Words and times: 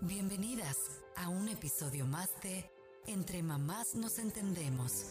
Bienvenidas 0.00 1.02
a 1.16 1.28
un 1.28 1.48
episodio 1.48 2.04
más 2.06 2.28
de 2.42 2.70
Entre 3.06 3.42
Mamás 3.42 3.94
nos 3.94 4.18
entendemos. 4.18 5.10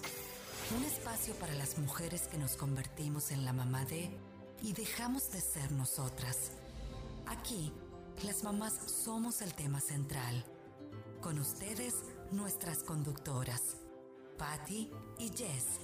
Un 0.78 0.84
espacio 0.84 1.34
para 1.36 1.54
las 1.56 1.78
mujeres 1.80 2.28
que 2.28 2.38
nos 2.38 2.56
convertimos 2.56 3.32
en 3.32 3.44
la 3.44 3.54
mamá 3.54 3.86
de 3.86 4.12
y 4.62 4.74
dejamos 4.74 5.32
de 5.32 5.42
ser 5.42 5.72
nosotras. 5.72 6.52
Aquí, 7.26 7.72
las 8.26 8.44
mamás 8.44 8.74
somos 8.74 9.42
el 9.42 9.54
tema 9.54 9.80
central. 9.80 10.46
Con 11.22 11.40
ustedes, 11.40 11.96
nuestras 12.32 12.84
conductoras, 12.84 13.78
Patty 14.38 14.92
y 15.20 15.30
Jess. 15.30 15.80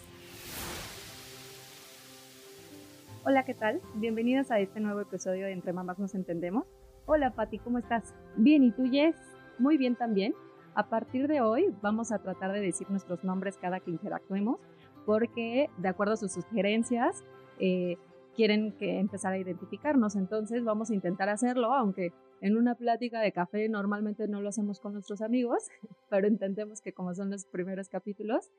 Hola, 3.26 3.44
¿qué 3.44 3.54
tal? 3.54 3.82
Bienvenidas 3.96 4.50
a 4.52 4.60
este 4.60 4.80
nuevo 4.80 5.02
episodio 5.02 5.46
de 5.46 5.52
Entre 5.52 5.74
Mamás 5.74 6.00
Nos 6.00 6.16
Entendemos. 6.16 6.66
Hola, 7.12 7.32
Patti, 7.32 7.58
¿cómo 7.58 7.80
estás? 7.80 8.14
Bien, 8.36 8.64
¿y 8.64 8.70
tú, 8.70 8.84
Jess? 8.88 9.16
Muy 9.58 9.78
bien 9.80 9.96
también. 9.96 10.36
A 10.76 10.90
partir 10.90 11.28
de 11.28 11.42
hoy 11.42 11.74
vamos 11.82 12.12
a 12.12 12.20
tratar 12.20 12.52
de 12.52 12.62
decir 12.62 12.88
nuestros 12.92 13.24
nombres 13.24 13.58
cada 13.58 13.80
que 13.80 13.90
interactuemos, 13.90 14.60
porque 15.08 15.72
de 15.80 15.90
acuerdo 15.90 16.14
a 16.14 16.18
sus 16.18 16.34
sugerencias, 16.34 17.24
eh, 17.58 17.98
quieren 18.36 18.74
que 18.74 19.00
empezar 19.00 19.34
a 19.34 19.40
identificarnos. 19.40 20.16
Entonces 20.16 20.64
vamos 20.64 20.92
a 20.92 20.94
intentar 20.94 21.30
hacerlo, 21.30 21.74
aunque 21.74 22.14
en 22.42 22.56
una 22.56 22.76
plática 22.76 23.22
de 23.22 23.32
café 23.32 23.68
normalmente 23.70 24.28
no 24.28 24.40
lo 24.40 24.50
hacemos 24.50 24.80
con 24.80 24.94
nuestros 24.94 25.24
amigos, 25.24 25.68
pero 26.12 26.28
entendemos 26.28 26.80
que 26.80 26.94
como 26.94 27.16
son 27.16 27.32
los 27.32 27.44
primeros 27.48 27.90
capítulos, 27.90 28.52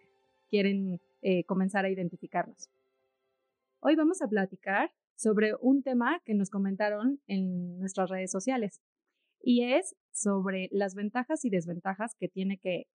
quieren 0.48 1.00
eh, 1.22 1.44
comenzar 1.44 1.84
a 1.84 1.88
identificarnos. 1.88 2.68
Hoy 3.78 3.94
vamos 3.94 4.20
a 4.22 4.26
platicar 4.26 4.90
sobre 5.20 5.52
un 5.60 5.82
tema 5.82 6.22
que 6.24 6.32
nos 6.32 6.48
comentaron 6.48 7.20
en 7.26 7.78
nuestras 7.78 8.08
redes 8.08 8.30
sociales 8.30 8.80
y 9.42 9.64
es 9.64 9.94
sobre 10.12 10.70
las 10.72 10.94
ventajas 10.94 11.44
y 11.44 11.50
desventajas 11.50 12.14
que 12.18 12.28
tiene 12.28 12.56
que 12.56 12.86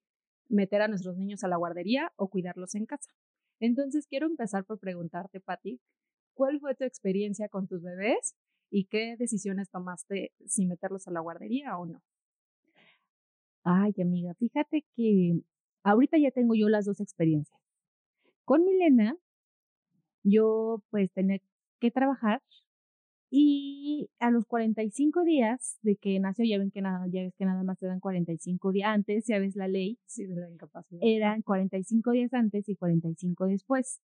meter 0.50 0.81
a 0.81 0.88
nuestros 0.88 1.17
niños 1.17 1.44
a 1.44 1.47
la 1.47 1.58
guardería 1.58 2.11
o 2.16 2.27
cuidarlos 2.30 2.73
en 2.73 2.88
casa. 2.88 3.11
Entonces 3.59 4.08
quiero 4.08 4.25
empezar 4.25 4.66
por 4.66 4.80
preguntarte, 4.80 5.39
Patti, 5.39 5.80
¿cuál 6.33 6.59
fue 6.59 6.73
tu 6.73 6.83
experiencia 6.83 7.47
con 7.47 7.67
tus 7.67 7.83
bebés 7.83 8.35
y 8.72 8.85
qué 8.85 9.16
decisiones 9.19 9.69
tomaste 9.69 10.31
si 10.47 10.66
meterlos 10.66 11.07
a 11.07 11.11
la 11.11 11.19
guardería 11.19 11.78
o 11.78 11.85
no? 11.85 12.02
Ay, 13.63 13.94
amiga, 14.02 14.33
fíjate 14.33 14.83
que 14.95 15.41
ahorita 15.83 16.17
ya 16.17 16.31
tengo 16.31 16.55
yo 16.55 16.69
las 16.69 16.85
dos 16.85 17.00
experiencias. 17.02 17.61
Con 18.45 18.66
Milena, 18.66 19.16
yo 20.23 20.81
pues 20.89 21.11
tenía 21.11 21.39
que 21.80 21.92
trabajar 21.92 22.42
y 23.30 24.09
a 24.20 24.31
los 24.31 24.45
45 24.45 25.23
días 25.23 25.78
de 25.81 25.98
que 25.98 26.20
nació, 26.20 26.45
ya 26.45 26.58
ven 26.58 26.72
que 26.72 26.81
nada, 26.81 27.06
ya 27.08 27.23
ves 27.23 27.34
que 27.36 27.45
nada 27.45 27.64
más 27.64 27.78
te 27.78 27.88
dan 27.88 28.00
45 28.00 28.72
días 28.72 28.90
antes, 28.90 29.26
ya 29.28 29.40
ves 29.40 29.56
la 29.56 29.68
ley. 29.68 29.98
Sí, 30.06 30.26
de 30.26 30.36
la 30.36 30.50
incapacidad. 30.50 31.02
Eran 31.03 31.42
45 31.42 32.12
días 32.12 32.34
antes 32.34 32.70
y 32.70 32.76
45 32.76 33.48
después. 33.48 34.00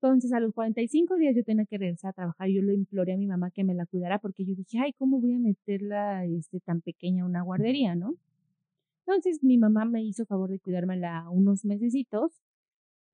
Entonces, 0.00 0.32
a 0.32 0.40
los 0.40 0.52
45 0.54 1.16
días 1.16 1.34
yo 1.36 1.44
tenía 1.44 1.66
que 1.66 1.78
regresar 1.78 2.10
a 2.10 2.12
trabajar. 2.14 2.48
Yo 2.48 2.62
le 2.62 2.74
imploré 2.74 3.12
a 3.12 3.16
mi 3.16 3.26
mamá 3.26 3.50
que 3.50 3.64
me 3.64 3.74
la 3.74 3.86
cuidara 3.86 4.18
porque 4.18 4.44
yo 4.44 4.54
dije, 4.54 4.78
ay, 4.78 4.92
¿cómo 4.94 5.20
voy 5.20 5.34
a 5.34 5.38
meterla 5.38 6.24
este, 6.24 6.58
tan 6.60 6.80
pequeña 6.80 7.24
a 7.24 7.26
una 7.26 7.42
guardería, 7.42 7.94
no? 7.94 8.14
Entonces, 9.06 9.42
mi 9.42 9.58
mamá 9.58 9.84
me 9.84 10.02
hizo 10.02 10.24
favor 10.26 10.48
de 10.48 10.58
cuidármela 10.58 11.28
unos 11.28 11.64
mesecitos 11.64 12.32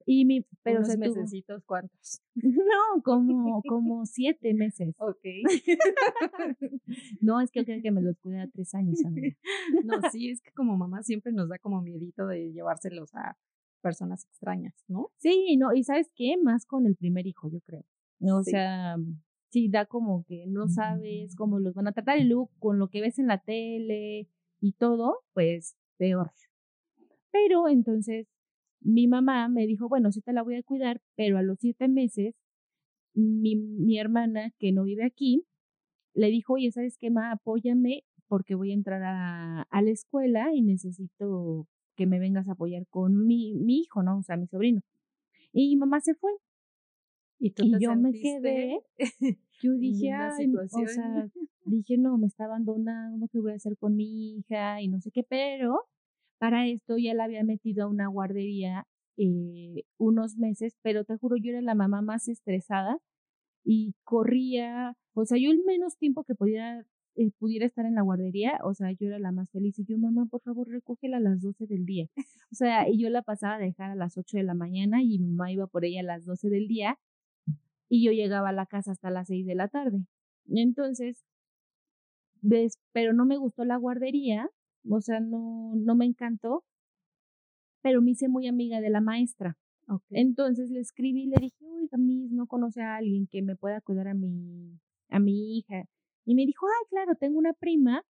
y 0.07 0.25
mi, 0.25 0.45
pero 0.63 0.79
¿Unos 0.79 0.89
se 0.93 0.99
tuvo- 0.99 1.63
cuántos? 1.67 2.23
No, 2.97 3.03
como, 3.03 3.63
como 3.63 4.07
siete 4.07 4.55
meses. 4.55 4.95
Ok. 4.99 5.25
No, 7.21 7.41
es 7.41 7.51
que 7.51 7.61
yo 7.61 7.67
quería 7.67 7.83
que 7.83 7.91
me 7.91 8.03
los 8.03 8.19
cuidara 8.19 8.49
tres 8.53 8.75
años, 8.75 9.05
amiga. 9.05 9.37
no, 9.85 10.01
sí, 10.11 10.31
es 10.31 10.41
que 10.41 10.51
como 10.53 10.77
mamá 10.77 11.03
siempre 11.03 11.33
nos 11.33 11.49
da 11.49 11.59
como 11.59 11.83
miedito 11.83 12.27
de 12.27 12.53
llevárselos 12.53 13.15
a 13.15 13.37
personas 13.81 14.25
extrañas, 14.25 14.75
¿no? 14.89 15.11
Sí, 15.19 15.57
no, 15.57 15.73
y 15.75 15.85
¿sabes 15.85 16.11
qué? 16.15 16.37
Más 16.43 16.67
con 16.67 16.87
el 16.87 16.97
primer 16.97 17.27
hijo, 17.27 17.49
yo 17.51 17.61
creo. 17.61 17.85
O 18.21 18.43
Sí. 18.43 18.51
sea, 18.53 18.97
sí, 19.51 19.69
da 19.69 19.87
como 19.87 20.25
que 20.25 20.47
no 20.47 20.69
sabes 20.69 21.37
cómo 21.37 21.59
los 21.61 21.75
van 21.75 21.87
a 21.89 21.93
tratar 21.93 22.19
y 22.19 22.25
luego 22.25 22.51
con 22.59 22.79
lo 22.79 22.89
que 22.89 23.01
ves 23.01 23.19
en 23.19 23.29
la 23.29 23.39
tele 23.39 24.29
y 24.61 24.73
todo, 24.73 25.21
pues 25.35 25.77
peor. 25.97 26.33
Pero 27.31 27.69
entonces 27.69 28.27
mi 28.81 29.07
mamá 29.09 29.49
me 29.49 29.67
dijo, 29.67 29.89
bueno, 29.89 30.13
sí 30.13 30.21
te 30.21 30.33
la 30.33 30.43
voy 30.43 30.57
a 30.57 30.63
cuidar, 30.63 31.01
pero 31.17 31.39
a 31.39 31.43
los 31.43 31.59
siete 31.61 31.89
meses, 31.89 32.35
mi, 33.15 33.57
mi 33.57 33.99
hermana, 33.99 34.53
que 34.59 34.73
no 34.73 34.85
vive 34.85 35.05
aquí, 35.05 35.45
le 36.15 36.29
dijo, 36.29 36.55
oye, 36.55 36.71
¿sabes 36.73 36.97
qué, 36.99 37.11
ma? 37.11 37.33
Apóyame 37.33 38.05
porque 38.29 38.55
voy 38.55 38.71
a 38.73 38.75
entrar 38.75 39.03
a, 39.03 39.63
a 39.63 39.83
la 39.83 39.91
escuela 39.91 40.53
y 40.55 40.63
necesito 40.63 41.67
que 41.97 42.07
me 42.07 42.21
vengas 42.21 42.49
a 42.49 42.53
apoyar 42.53 42.87
con 42.89 43.27
mi, 43.27 43.55
mi 43.55 43.81
hijo, 43.81 44.03
¿no? 44.03 44.19
O 44.19 44.23
sea, 44.23 44.37
mi 44.37 44.47
sobrino. 44.47 44.83
Y 45.53 45.71
mi 45.71 45.77
mamá 45.77 46.01
se 46.01 46.15
fue. 46.15 46.31
Y 47.41 47.51
tú 47.51 47.65
Y 47.65 47.73
te 47.73 47.79
yo 47.81 47.95
me 47.97 48.13
quedé, 48.13 48.81
yo 49.63 49.73
dije, 49.75 50.13
ay, 50.13 50.53
o 50.55 50.69
sea, 50.69 51.29
dije, 51.65 51.97
no, 51.97 52.19
me 52.19 52.27
está 52.27 52.45
abandonando, 52.45 53.29
¿qué 53.29 53.39
voy 53.39 53.53
a 53.53 53.57
hacer 53.57 53.77
con 53.77 53.95
mi 53.97 54.39
hija? 54.39 54.81
Y 54.81 54.89
no 54.89 55.01
sé 55.01 55.11
qué, 55.11 55.23
pero 55.23 55.85
para 56.39 56.67
esto 56.69 56.97
ya 56.99 57.15
la 57.15 57.25
había 57.25 57.45
metido 57.45 57.85
a 57.85 57.89
una 57.89 58.09
guardería 58.09 58.87
eh, 59.17 59.85
unos 59.99 60.37
meses, 60.37 60.77
pero 60.83 61.05
te 61.05 61.17
juro, 61.19 61.37
yo 61.37 61.51
era 61.51 61.61
la 61.63 61.75
mamá 61.75 62.03
más 62.03 62.29
estresada 62.29 62.99
y 63.65 63.95
corría, 64.05 64.97
o 65.15 65.25
sea, 65.25 65.39
yo 65.39 65.51
el 65.51 65.63
menos 65.67 65.97
tiempo 65.99 66.25
que 66.25 66.35
pudiera, 66.35 66.85
eh, 67.17 67.31
pudiera 67.39 67.67
estar 67.67 67.85
en 67.87 67.97
la 67.97 68.03
guardería, 68.03 68.61
o 68.65 68.75
sea, 68.75 68.93
yo 68.93 69.09
era 69.09 69.19
la 69.19 69.33
más 69.33 69.51
feliz 69.51 69.79
y 69.79 69.85
yo, 69.85 69.99
mamá, 69.99 70.27
por 70.27 70.41
favor, 70.43 70.69
recógela 70.69 71.19
a 71.19 71.21
las 71.21 71.41
12 71.41 71.67
del 71.67 71.85
día. 71.85 72.07
O 72.51 72.55
sea, 72.55 72.89
y 72.89 72.99
yo 72.99 73.11
la 73.11 73.23
pasaba 73.23 73.57
a 73.57 73.59
dejar 73.59 73.91
a 73.91 73.95
las 73.95 74.17
8 74.17 74.39
de 74.39 74.43
la 74.45 74.55
mañana 74.55 75.03
y 75.03 75.19
mi 75.19 75.29
mamá 75.29 75.53
iba 75.53 75.67
por 75.67 75.85
ella 75.85 76.01
a 76.01 76.05
las 76.05 76.25
12 76.25 76.49
del 76.49 76.67
día 76.67 76.99
y 77.91 78.05
yo 78.05 78.13
llegaba 78.13 78.51
a 78.51 78.53
la 78.53 78.67
casa 78.67 78.93
hasta 78.93 79.11
las 79.11 79.29
6 79.29 79.47
de 79.47 79.55
la 79.55 79.69
tarde. 79.69 80.07
Entonces, 80.49 81.25
ves, 82.41 82.79
pero 82.93 83.13
no 83.13 83.27
me 83.27 83.37
gustó 83.37 83.65
la 83.65 83.77
guardería, 83.77 84.49
o 84.91 85.01
sea, 85.01 85.21
no, 85.21 85.73
no 85.77 85.95
me 85.95 86.07
encantó, 86.07 86.65
pero 87.83 88.03
me 88.03 88.13
hice 88.13 88.29
muy 88.29 88.47
amiga 88.47 88.81
de 88.81 88.91
la 88.91 89.01
maestra. 89.01 89.57
Entonces 90.11 90.71
le 90.71 90.81
escribí 90.81 91.25
y 91.25 91.27
le 91.29 91.37
dije, 91.41 91.65
oiga, 91.65 91.97
Miss, 91.97 92.31
¿no 92.31 92.47
conoce 92.47 92.83
a 92.83 92.97
alguien 92.97 93.27
que 93.27 93.43
me 93.43 93.57
pueda 93.57 93.81
cuidar 93.81 94.09
a 94.09 94.15
mi, 94.15 94.79
a 95.09 95.19
mi 95.19 95.59
hija? 95.59 95.85
Y 96.27 96.35
me 96.35 96.45
dijo, 96.45 96.67
ay, 96.67 96.87
claro, 96.91 97.15
tengo 97.15 97.39
una 97.39 97.55
prima 97.55 98.03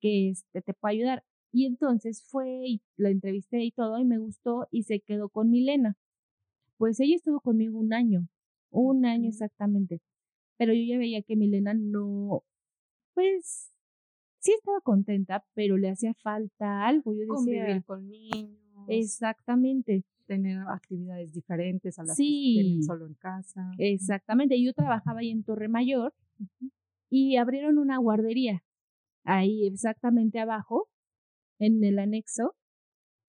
que 0.00 0.30
este, 0.30 0.62
te 0.62 0.74
puede 0.74 0.94
ayudar. 0.94 1.24
Y 1.52 1.66
entonces 1.66 2.24
fue 2.24 2.66
y 2.66 2.82
la 2.96 3.10
entrevisté 3.10 3.62
y 3.62 3.72
todo 3.72 3.98
y 3.98 4.04
me 4.06 4.18
gustó 4.18 4.68
y 4.70 4.84
se 4.84 5.00
quedó 5.00 5.28
con 5.28 5.50
Milena. 5.50 5.96
Pues 6.78 6.98
ella 7.00 7.16
estuvo 7.16 7.40
conmigo 7.40 7.78
un 7.78 7.92
año, 7.92 8.26
un 8.70 9.04
año 9.04 9.28
exactamente. 9.28 10.00
Pero 10.56 10.72
yo 10.72 10.82
ya 10.82 10.98
veía 10.98 11.22
que 11.22 11.36
Milena 11.36 11.74
no, 11.74 12.44
pues 13.14 13.71
sí 14.42 14.52
estaba 14.58 14.80
contenta, 14.80 15.44
pero 15.54 15.76
le 15.76 15.88
hacía 15.88 16.12
falta 16.14 16.86
algo. 16.86 17.12
Yo 17.14 17.20
decía, 17.20 17.34
Convivir 17.34 17.84
con 17.84 18.08
niños, 18.10 18.58
exactamente. 18.88 20.04
tener 20.26 20.58
actividades 20.68 21.32
diferentes 21.32 21.98
a 21.98 22.04
las 22.04 22.16
Sí. 22.16 22.54
que 22.56 22.62
tienen 22.62 22.82
solo 22.84 23.06
en 23.06 23.14
casa. 23.14 23.70
Exactamente, 23.78 24.62
yo 24.62 24.72
trabajaba 24.72 25.20
ahí 25.20 25.30
en 25.30 25.42
Torre 25.44 25.68
Mayor 25.68 26.14
y 27.10 27.36
abrieron 27.36 27.78
una 27.78 27.98
guardería 27.98 28.62
ahí 29.24 29.66
exactamente 29.66 30.40
abajo, 30.40 30.88
en 31.58 31.84
el 31.84 31.98
anexo, 31.98 32.54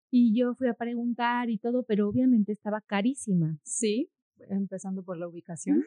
y 0.09 0.34
yo 0.38 0.56
fui 0.56 0.68
a 0.68 0.74
preguntar 0.74 1.50
y 1.50 1.57
todo, 1.59 1.84
pero 1.84 2.07
obviamente 2.09 2.51
estaba 2.51 2.81
carísima. 2.81 3.59
Sí, 3.63 4.09
empezando 4.50 5.04
por 5.04 5.18
la 5.18 5.28
ubicación. 5.28 5.84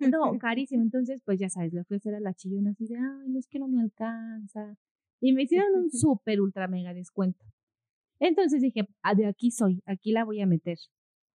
No, 0.00 0.38
carísima. 0.40 0.82
Entonces, 0.82 1.20
pues 1.24 1.38
ya 1.38 1.48
sabes, 1.48 1.72
le 1.72 1.84
fui 1.84 1.96
a 1.96 1.98
hacer 1.98 2.14
a 2.14 2.20
la 2.20 2.34
chillona 2.34 2.70
así 2.70 2.86
de, 2.86 2.96
ay, 2.96 3.28
no 3.28 3.38
es 3.38 3.46
que 3.46 3.58
no 3.58 3.68
me 3.68 3.80
alcanza. 3.80 4.76
Y 5.20 5.32
me 5.32 5.42
hicieron 5.42 5.68
un 5.74 5.90
súper 5.90 6.40
ultra 6.40 6.68
mega 6.68 6.94
descuento. 6.94 7.44
Entonces 8.18 8.60
dije, 8.60 8.86
ah, 9.02 9.14
de 9.14 9.26
aquí 9.26 9.50
soy, 9.50 9.82
aquí 9.86 10.12
la 10.12 10.24
voy 10.24 10.40
a 10.40 10.46
meter. 10.46 10.78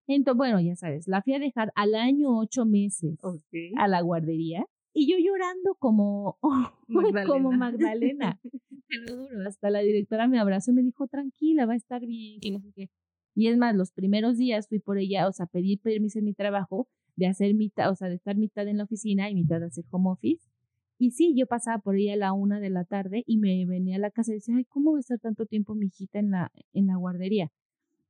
Entonces, 0.07 0.37
bueno, 0.37 0.59
ya 0.61 0.75
sabes, 0.75 1.07
la 1.07 1.21
fui 1.21 1.33
a 1.33 1.39
dejar 1.39 1.71
al 1.75 1.95
año 1.95 2.37
ocho 2.37 2.65
meses 2.65 3.17
Ok. 3.23 3.41
a 3.77 3.87
la 3.87 4.01
guardería 4.01 4.65
y 4.93 5.11
yo 5.11 5.17
llorando 5.19 5.75
como, 5.75 6.37
como 7.27 7.51
Magdalena. 7.51 8.39
Te 8.87 8.97
lo 8.99 9.25
juro, 9.27 9.47
hasta 9.47 9.69
la 9.69 9.79
directora 9.79 10.27
me 10.27 10.39
abrazó 10.39 10.71
y 10.71 10.75
me 10.75 10.83
dijo, 10.83 11.07
tranquila, 11.07 11.65
va 11.65 11.73
a 11.73 11.77
estar 11.77 12.05
bien. 12.05 12.39
Y, 12.41 12.51
no 12.51 12.61
sé 12.61 12.71
qué. 12.73 12.89
Y 13.35 13.49
es 13.49 13.57
más, 13.57 13.75
los 13.75 13.91
primeros 13.91 14.37
días 14.37 14.69
fui 14.69 14.79
por 14.79 14.97
ella, 14.97 15.27
o 15.27 15.33
sea, 15.33 15.45
pedí 15.45 15.75
permiso 15.75 16.19
en 16.19 16.25
mi 16.25 16.33
trabajo 16.33 16.87
de 17.17 17.27
hacer 17.27 17.53
mitad, 17.53 17.91
o 17.91 17.95
sea, 17.95 18.07
de 18.07 18.15
estar 18.15 18.37
mitad 18.37 18.65
en 18.67 18.77
la 18.77 18.85
oficina 18.85 19.29
y 19.29 19.35
mitad 19.35 19.59
de 19.59 19.67
hacer 19.67 19.83
home 19.91 20.09
office. 20.09 20.49
Y 20.97 21.11
sí, 21.11 21.33
yo 21.35 21.45
pasaba 21.45 21.79
por 21.79 21.97
ella 21.97 22.13
a 22.13 22.17
la 22.17 22.33
una 22.33 22.61
de 22.61 22.69
la 22.69 22.85
tarde 22.85 23.23
y 23.27 23.37
me 23.37 23.65
venía 23.65 23.97
a 23.97 23.99
la 23.99 24.09
casa 24.09 24.31
y 24.31 24.35
decía, 24.35 24.55
ay, 24.57 24.63
¿cómo 24.63 24.93
va 24.93 24.97
a 24.97 25.01
estar 25.01 25.19
tanto 25.19 25.45
tiempo 25.45 25.75
mi 25.75 25.87
hijita 25.87 26.19
en 26.19 26.31
la, 26.31 26.51
en 26.71 26.87
la 26.87 26.95
guardería? 26.95 27.51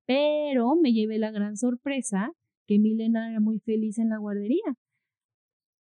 Pero 0.06 0.76
me 0.76 0.94
llevé 0.94 1.18
la 1.18 1.32
gran 1.32 1.58
sorpresa 1.58 2.32
que 2.68 2.78
Milena 2.78 3.32
era 3.32 3.40
muy 3.40 3.60
feliz 3.60 3.98
en 3.98 4.10
la 4.10 4.18
guardería. 4.20 4.76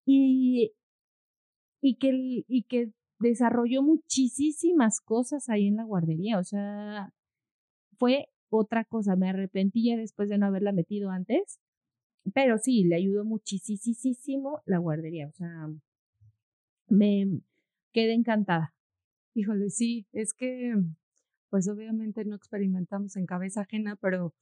Y, 0.06 0.74
y, 1.82 1.96
que, 1.96 2.44
y 2.46 2.64
que 2.64 2.92
desarrolló 3.20 3.84
muchísimas 3.84 5.00
cosas 5.00 5.48
ahí 5.48 5.68
en 5.68 5.78
la 5.78 5.84
guardería, 5.86 6.40
o 6.40 6.44
sea, 6.44 7.14
fue 7.98 8.28
otra 8.50 8.86
cosa, 8.86 9.16
me 9.16 9.30
arrepentí 9.30 9.90
ya 9.90 9.98
después 9.98 10.30
de 10.30 10.38
no 10.38 10.48
haberla 10.48 10.72
metido 10.72 11.12
antes, 11.12 11.60
pero 12.34 12.58
sí, 12.58 12.84
le 12.84 12.96
ayudó 12.96 13.26
muchísimo 13.26 14.62
la 14.66 14.78
guardería, 14.78 15.28
o 15.28 15.34
sea, 15.34 15.70
me 16.88 17.42
quedé 17.94 18.14
encantada. 18.14 18.74
Híjole, 19.36 19.70
sí, 19.70 20.08
es 20.12 20.34
que, 20.34 20.76
pues 21.50 21.68
obviamente 21.70 22.26
no 22.26 22.36
experimentamos 22.36 23.16
en 23.16 23.26
cabeza 23.26 23.62
ajena, 23.62 23.96
pero 23.96 24.34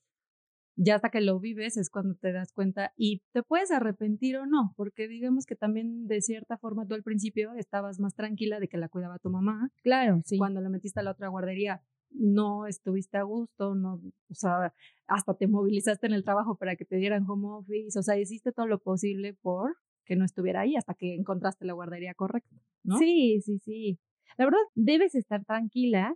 ya 0.75 0.95
hasta 0.95 1.09
que 1.09 1.21
lo 1.21 1.39
vives 1.39 1.75
es 1.75 1.89
cuando 1.89 2.15
te 2.15 2.31
das 2.31 2.53
cuenta 2.53 2.93
y 2.95 3.21
te 3.33 3.41
puedes 3.43 3.71
arrepentir 3.71 4.37
o 4.37 4.45
no, 4.45 4.73
porque 4.77 5.07
digamos 5.07 5.45
que 5.45 5.55
también 5.55 6.07
de 6.07 6.21
cierta 6.21 6.57
forma 6.57 6.85
tú 6.85 6.93
al 6.93 7.03
principio 7.03 7.53
estabas 7.55 7.99
más 7.99 8.13
tranquila 8.13 8.59
de 8.59 8.67
que 8.67 8.77
la 8.77 8.87
cuidaba 8.87 9.19
tu 9.19 9.29
mamá. 9.29 9.71
Claro, 9.81 10.21
sí. 10.23 10.37
Cuando 10.37 10.61
la 10.61 10.69
metiste 10.69 10.99
a 10.99 11.03
la 11.03 11.11
otra 11.11 11.29
guardería 11.29 11.81
no 12.11 12.67
estuviste 12.67 13.17
a 13.17 13.23
gusto, 13.23 13.75
no, 13.75 14.01
o 14.29 14.33
sea, 14.33 14.73
hasta 15.07 15.33
te 15.33 15.47
movilizaste 15.47 16.07
en 16.07 16.13
el 16.13 16.23
trabajo 16.23 16.55
para 16.55 16.75
que 16.75 16.85
te 16.85 16.97
dieran 16.97 17.29
home 17.29 17.47
office, 17.49 17.97
o 17.99 18.03
sea, 18.03 18.17
hiciste 18.17 18.51
todo 18.51 18.67
lo 18.67 18.79
posible 18.79 19.33
por 19.33 19.75
que 20.05 20.15
no 20.15 20.25
estuviera 20.25 20.61
ahí 20.61 20.75
hasta 20.75 20.93
que 20.93 21.13
encontraste 21.15 21.65
la 21.65 21.73
guardería 21.73 22.13
correcta, 22.13 22.55
¿no? 22.83 22.97
Sí, 22.97 23.41
sí, 23.41 23.59
sí. 23.59 23.99
La 24.37 24.45
verdad, 24.45 24.59
debes 24.73 25.15
estar 25.15 25.43
tranquila 25.43 26.15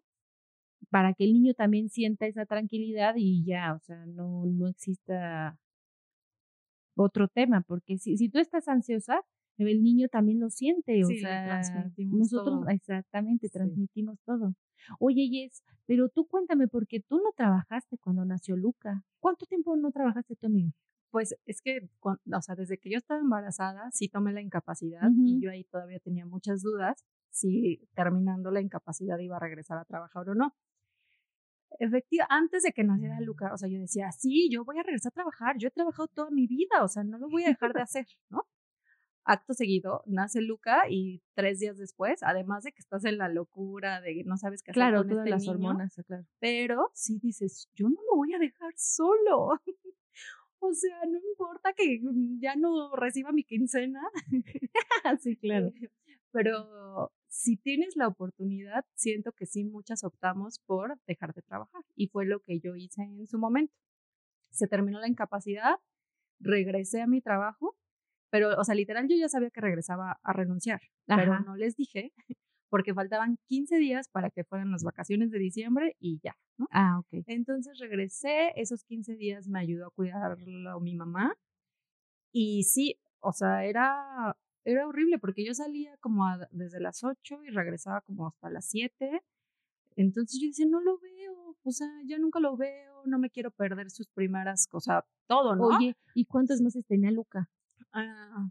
para 0.90 1.14
que 1.14 1.26
el 1.26 1.34
niño 1.34 1.54
también 1.54 1.90
sienta 1.90 2.26
esa 2.26 2.46
tranquilidad 2.46 3.16
y 3.18 3.44
ya, 3.46 3.74
o 3.74 3.80
sea, 3.80 4.06
no, 4.06 4.46
no 4.46 4.68
exista 4.68 5.58
otro 6.96 7.28
tema, 7.28 7.62
porque 7.62 7.98
si, 7.98 8.18
si 8.18 8.30
tú 8.30 8.40
estás 8.40 8.68
ansiosa, 8.68 9.22
el 9.58 9.84
niño 9.84 10.08
también 10.10 10.40
lo 10.40 10.50
siente, 10.50 11.04
o 11.04 11.08
sea, 11.08 11.62
nosotros 11.98 12.66
exactamente 12.70 13.50
transmitimos 13.50 14.20
todo. 14.26 14.54
Oye, 15.00 15.30
Yes, 15.30 15.64
pero 15.86 16.10
tú 16.10 16.26
cuéntame, 16.28 16.68
porque 16.68 17.00
tú 17.00 17.18
no 17.18 17.32
trabajaste 17.36 17.98
cuando 17.98 18.26
nació 18.26 18.56
Luca. 18.56 19.04
¿Cuánto 19.20 19.46
tiempo 19.46 19.76
no 19.76 19.92
trabajaste 19.92 20.36
tú, 20.36 20.48
amigo? 20.48 20.72
Pues 21.12 21.36
es 21.46 21.62
que, 21.62 21.90
o 22.02 22.42
sea, 22.42 22.56
desde 22.56 22.78
que 22.78 22.90
yo 22.90 22.98
estaba 22.98 23.20
embarazada, 23.20 23.92
sí 23.92 24.08
tomé 24.08 24.32
la 24.34 24.42
incapacidad 24.42 25.10
y 25.18 25.42
yo 25.42 25.52
ahí 25.52 25.66
todavía 25.66 26.00
tenía 26.00 26.26
muchas 26.26 26.62
dudas 26.62 27.04
si 27.30 27.88
terminando 27.94 28.50
la 28.50 28.62
incapacidad 28.62 29.20
iba 29.20 29.36
a 29.36 29.40
regresar 29.40 29.78
a 29.78 29.86
trabajar 29.86 30.30
o 30.30 30.36
no 30.36 30.56
efectivamente, 31.80 32.34
antes 32.34 32.64
de 32.64 32.72
que 32.72 32.84
naciera 32.84 33.20
Luca, 33.22 33.54
o 33.54 33.58
sea, 33.58 33.70
yo 33.70 33.80
decía, 33.80 34.12
sí, 34.12 34.50
yo 34.52 34.64
voy 34.64 34.78
a 34.80 34.84
regresar 34.84 35.12
a 35.12 35.14
trabajar, 35.14 35.58
yo 35.58 35.68
he 35.68 35.72
trabajado 35.72 36.08
toda 36.08 36.30
mi 36.32 36.48
vida, 36.48 36.84
o 36.84 36.88
sea, 36.88 37.04
no 37.04 37.18
lo 37.18 37.30
voy 37.30 37.44
a 37.44 37.50
dejar 37.50 37.74
de 37.74 37.82
hacer, 37.82 38.06
¿no? 38.30 38.46
Acto 39.24 39.54
seguido, 39.54 40.04
nace 40.08 40.42
Luca 40.42 40.90
y 40.90 41.22
tres 41.36 41.60
días 41.60 41.78
después, 41.78 42.24
además 42.24 42.64
de 42.64 42.72
que 42.72 42.80
estás 42.80 43.06
en 43.06 43.18
la 43.18 43.30
locura, 43.30 44.02
de 44.02 44.16
que 44.16 44.24
no 44.24 44.38
sabes 44.38 44.64
qué 44.64 44.72
hacer 44.72 44.82
claro, 44.82 45.00
con 45.00 45.10
todas 45.10 45.26
este 45.26 45.30
las 45.30 45.42
niño, 45.44 45.52
hormonas, 45.54 46.02
claro. 46.08 46.26
pero 46.40 46.90
sí 46.94 47.20
dices, 47.22 47.70
yo 47.76 47.88
no 47.88 48.02
lo 48.10 48.16
voy 48.16 48.34
a 48.34 48.40
dejar 48.40 48.74
solo. 48.76 49.60
o 50.60 50.74
sea, 50.74 51.00
no 51.08 51.20
importa 51.30 51.74
que 51.74 52.02
ya 52.40 52.56
no 52.56 52.96
reciba 52.96 53.32
mi 53.32 53.44
quincena. 53.44 54.02
sí, 55.20 55.36
claro. 55.38 55.72
Pero 56.34 57.12
si 57.28 57.58
tienes 57.58 57.98
la 57.98 58.08
oportunidad, 58.08 58.86
siento 58.94 59.34
que 59.34 59.46
sí, 59.46 59.66
muchas 59.66 60.06
optamos 60.06 60.60
por 60.60 60.98
dejar 61.06 61.34
de 61.34 61.42
trabajar. 61.42 61.84
Y 61.94 62.08
fue 62.08 62.26
lo 62.26 62.40
que 62.40 62.60
yo 62.60 62.76
hice 62.76 63.04
en 63.04 63.28
su 63.28 63.38
momento. 63.38 63.74
Se 64.50 64.68
terminó 64.68 65.00
la 65.00 65.10
incapacidad, 65.10 65.76
regresé 66.40 67.02
a 67.02 67.08
mi 67.08 67.22
trabajo, 67.22 67.76
pero, 68.32 68.58
o 68.58 68.64
sea, 68.64 68.74
literal 68.74 69.08
yo 69.08 69.16
ya 69.16 69.30
sabía 69.30 69.52
que 69.52 69.62
regresaba 69.62 70.20
a 70.24 70.34
renunciar, 70.34 70.82
pero 71.06 71.40
no 71.42 71.56
les 71.56 71.76
dije 71.76 72.14
porque 72.70 72.94
faltaban 72.94 73.38
15 73.48 73.78
días 73.78 74.08
para 74.08 74.30
que 74.30 74.46
fueran 74.46 74.72
las 74.72 74.84
vacaciones 74.84 75.30
de 75.30 75.40
diciembre 75.40 75.98
y 76.00 76.20
ya, 76.24 76.36
¿no? 76.58 76.68
Ah, 76.72 77.00
ok. 77.00 77.24
Entonces 77.28 77.78
regresé, 77.80 78.54
esos 78.56 78.84
15 78.86 79.16
días 79.16 79.48
me 79.48 79.60
ayudó 79.60 79.88
a 79.88 79.92
cuidarlo 79.92 80.80
mi 80.80 80.96
mamá 80.96 81.36
y 82.32 82.64
sí, 82.64 82.98
o 83.20 83.34
sea, 83.34 83.66
era 83.66 84.38
era 84.64 84.88
horrible 84.88 85.18
porque 85.18 85.46
yo 85.46 85.54
salía 85.54 85.98
como 85.98 86.26
desde 86.52 86.80
las 86.80 87.04
8 87.04 87.44
y 87.44 87.50
regresaba 87.50 88.02
como 88.02 88.28
hasta 88.28 88.50
las 88.50 88.66
7. 88.66 89.22
Entonces 89.96 90.40
yo 90.40 90.48
decía, 90.48 90.68
no 90.68 90.80
lo 90.80 90.98
veo, 91.00 91.58
o 91.64 91.72
sea, 91.72 91.88
ya 92.06 92.18
nunca 92.18 92.40
lo 92.40 92.56
veo, 92.56 93.02
no 93.06 93.20
me 93.20 93.30
quiero 93.30 93.52
perder 93.52 93.90
sus 93.90 94.08
primeras 94.08 94.68
cosas, 94.68 95.04
todo, 95.28 95.56
¿no? 95.56 95.66
Oye, 95.66 95.96
¿y 96.14 96.26
cuántos 96.26 96.62
meses 96.62 96.86
tenía 96.86 97.12
Luca? 97.12 97.50
Ah, 97.94 98.50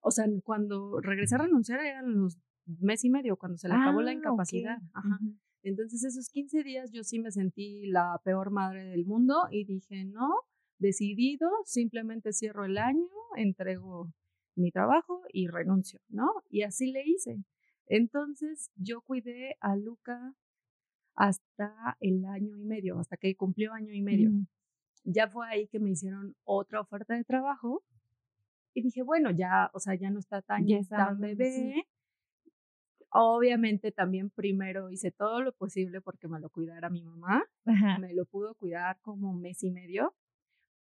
o 0.00 0.10
sea, 0.10 0.26
cuando 0.44 1.00
regresé 1.00 1.34
a 1.34 1.38
renunciar 1.38 1.80
eran 1.80 2.14
los 2.14 2.38
mes 2.66 3.04
y 3.04 3.10
medio, 3.10 3.36
cuando 3.36 3.58
se 3.58 3.68
le 3.68 3.74
acabó 3.74 4.02
la 4.02 4.10
ah, 4.10 4.14
incapacidad. 4.14 4.78
Ajá. 4.92 5.18
Entonces 5.62 6.04
esos 6.04 6.28
15 6.30 6.62
días 6.62 6.90
yo 6.92 7.02
sí 7.02 7.18
me 7.18 7.30
sentí 7.30 7.86
la 7.86 8.20
peor 8.24 8.50
madre 8.50 8.84
del 8.84 9.04
mundo 9.04 9.48
y 9.50 9.64
dije, 9.64 10.04
no, 10.04 10.30
decidido, 10.78 11.50
simplemente 11.64 12.32
cierro 12.32 12.64
el 12.64 12.78
año, 12.78 13.08
entrego 13.36 14.12
mi 14.54 14.70
trabajo 14.70 15.22
y 15.32 15.48
renuncio, 15.48 16.00
¿no? 16.08 16.28
Y 16.48 16.62
así 16.62 16.90
le 16.90 17.02
hice. 17.06 17.44
Entonces 17.86 18.70
yo 18.76 19.00
cuidé 19.02 19.56
a 19.60 19.76
Luca 19.76 20.34
hasta 21.14 21.96
el 22.00 22.24
año 22.24 22.56
y 22.56 22.64
medio, 22.64 22.98
hasta 22.98 23.16
que 23.16 23.34
cumplió 23.34 23.72
año 23.72 23.92
y 23.92 24.02
medio. 24.02 24.30
Ya 25.04 25.28
fue 25.28 25.48
ahí 25.48 25.68
que 25.68 25.80
me 25.80 25.90
hicieron 25.90 26.36
otra 26.44 26.80
oferta 26.80 27.14
de 27.14 27.24
trabajo 27.24 27.84
y 28.78 28.82
dije, 28.82 29.02
bueno, 29.02 29.30
ya, 29.30 29.70
o 29.72 29.80
sea, 29.80 29.94
ya 29.96 30.10
no 30.10 30.18
está 30.18 30.40
tan, 30.40 30.66
ya 30.66 30.78
tan 30.88 31.18
bebé. 31.20 31.84
Obviamente 33.10 33.90
también 33.90 34.30
primero 34.30 34.90
hice 34.90 35.10
todo 35.10 35.42
lo 35.42 35.52
posible 35.52 36.00
porque 36.00 36.28
me 36.28 36.38
lo 36.38 36.48
cuidara 36.50 36.90
mi 36.90 37.02
mamá. 37.02 37.44
Me 37.64 38.14
lo 38.14 38.24
pudo 38.26 38.54
cuidar 38.54 39.00
como 39.00 39.30
un 39.30 39.40
mes 39.40 39.62
y 39.64 39.70
medio, 39.70 40.14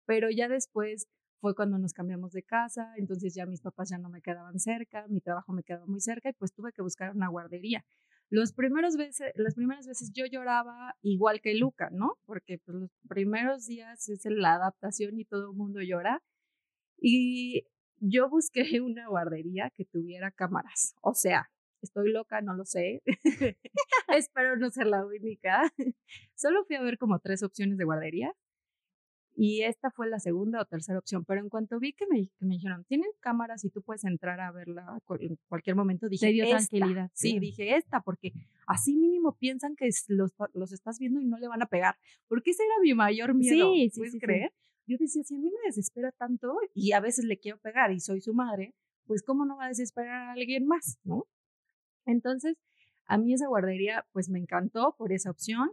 pero 0.05 0.29
ya 0.31 0.47
después 0.47 1.07
fue 1.39 1.53
cuando 1.53 1.77
nos 1.77 1.93
cambiamos 1.93 2.31
de 2.31 2.41
casa, 2.41 2.93
entonces 2.97 3.35
ya 3.35 3.45
mis 3.45 3.61
papás 3.61 3.89
ya 3.89 3.97
no 3.97 4.09
me 4.09 4.21
quedaban 4.21 4.59
cerca, 4.59 5.05
mi 5.09 5.19
trabajo 5.19 5.51
me 5.53 5.61
quedaba 5.61 5.85
muy 5.85 5.99
cerca 5.99 6.29
y 6.29 6.33
pues 6.33 6.53
tuve 6.53 6.71
que 6.71 6.81
buscar 6.81 7.13
una 7.15 7.27
guardería. 7.27 7.85
Los 8.29 8.53
primeros 8.53 8.95
veces, 8.95 9.31
las 9.35 9.53
primeras 9.53 9.85
veces 9.85 10.11
yo 10.13 10.25
lloraba 10.25 10.95
igual 11.01 11.41
que 11.41 11.53
Luca, 11.53 11.89
¿no? 11.91 12.17
Porque 12.25 12.57
pues, 12.57 12.75
los 12.75 12.91
primeros 13.07 13.67
días 13.67 14.09
es 14.09 14.25
la 14.25 14.55
adaptación 14.55 15.19
y 15.19 15.25
todo 15.25 15.51
el 15.51 15.57
mundo 15.57 15.81
llora. 15.81 16.23
Y 16.97 17.65
yo 18.03 18.29
busqué 18.29 18.63
una 18.81 19.07
guardería 19.07 19.71
que 19.75 19.85
tuviera 19.85 20.31
cámaras. 20.31 20.95
O 21.01 21.13
sea, 21.13 21.49
estoy 21.81 22.11
loca, 22.11 22.41
no 22.41 22.53
lo 22.53 22.65
sé. 22.65 23.01
Espero 24.09 24.57
no 24.57 24.69
ser 24.69 24.87
la 24.87 25.05
única. 25.05 25.61
Solo 26.35 26.65
fui 26.65 26.75
a 26.75 26.81
ver 26.81 26.97
como 26.97 27.19
tres 27.19 27.43
opciones 27.43 27.77
de 27.77 27.85
guardería 27.85 28.33
y 29.35 29.63
esta 29.63 29.89
fue 29.89 30.07
la 30.07 30.19
segunda 30.19 30.61
o 30.61 30.65
tercera 30.65 30.99
opción, 30.99 31.25
pero 31.25 31.41
en 31.41 31.49
cuanto 31.49 31.79
vi 31.79 31.93
que 31.93 32.05
me, 32.07 32.27
que 32.37 32.45
me 32.45 32.55
dijeron, 32.55 32.85
tienen 32.85 33.09
cámaras 33.19 33.65
y 33.65 33.71
tú 33.71 33.81
puedes 33.81 34.03
entrar 34.03 34.39
a 34.39 34.51
verla 34.51 34.85
en 35.19 35.39
cualquier 35.47 35.75
momento, 35.75 36.07
dije, 36.07 36.27
dio 36.27 36.47
tranquilidad. 36.47 37.09
Sí, 37.13 37.39
dije 37.39 37.75
esta, 37.75 38.01
porque 38.01 38.31
así 38.67 38.95
mínimo 38.95 39.35
piensan 39.35 39.75
que 39.75 39.89
los, 40.07 40.33
los 40.53 40.71
estás 40.71 40.99
viendo 40.99 41.19
y 41.19 41.25
no 41.25 41.39
le 41.39 41.47
van 41.47 41.63
a 41.63 41.65
pegar, 41.65 41.97
porque 42.27 42.51
ese 42.51 42.63
era 42.63 42.75
mi 42.83 42.93
mayor 42.93 43.33
miedo, 43.33 43.73
sí, 43.73 43.89
sí, 43.89 43.99
¿puedes 43.99 44.19
creer? 44.19 44.53
Yo 44.85 44.97
decía, 44.99 45.23
si 45.23 45.35
a 45.35 45.39
mí 45.39 45.49
me 45.49 45.67
desespera 45.67 46.11
tanto 46.11 46.55
y 46.73 46.91
a 46.91 46.99
veces 46.99 47.25
le 47.25 47.37
quiero 47.37 47.59
pegar 47.59 47.91
y 47.91 47.99
soy 47.99 48.21
su 48.21 48.33
madre, 48.33 48.73
pues 49.05 49.23
cómo 49.23 49.45
no 49.45 49.57
va 49.57 49.65
a 49.65 49.69
desesperar 49.69 50.29
a 50.29 50.31
alguien 50.33 50.65
más, 50.65 50.99
¿no? 51.03 51.25
Entonces, 52.05 52.57
a 53.05 53.17
mí 53.17 53.33
esa 53.33 53.47
guardería 53.47 54.05
pues 54.11 54.29
me 54.29 54.39
encantó 54.39 54.95
por 54.97 55.13
esa 55.13 55.31
opción 55.31 55.71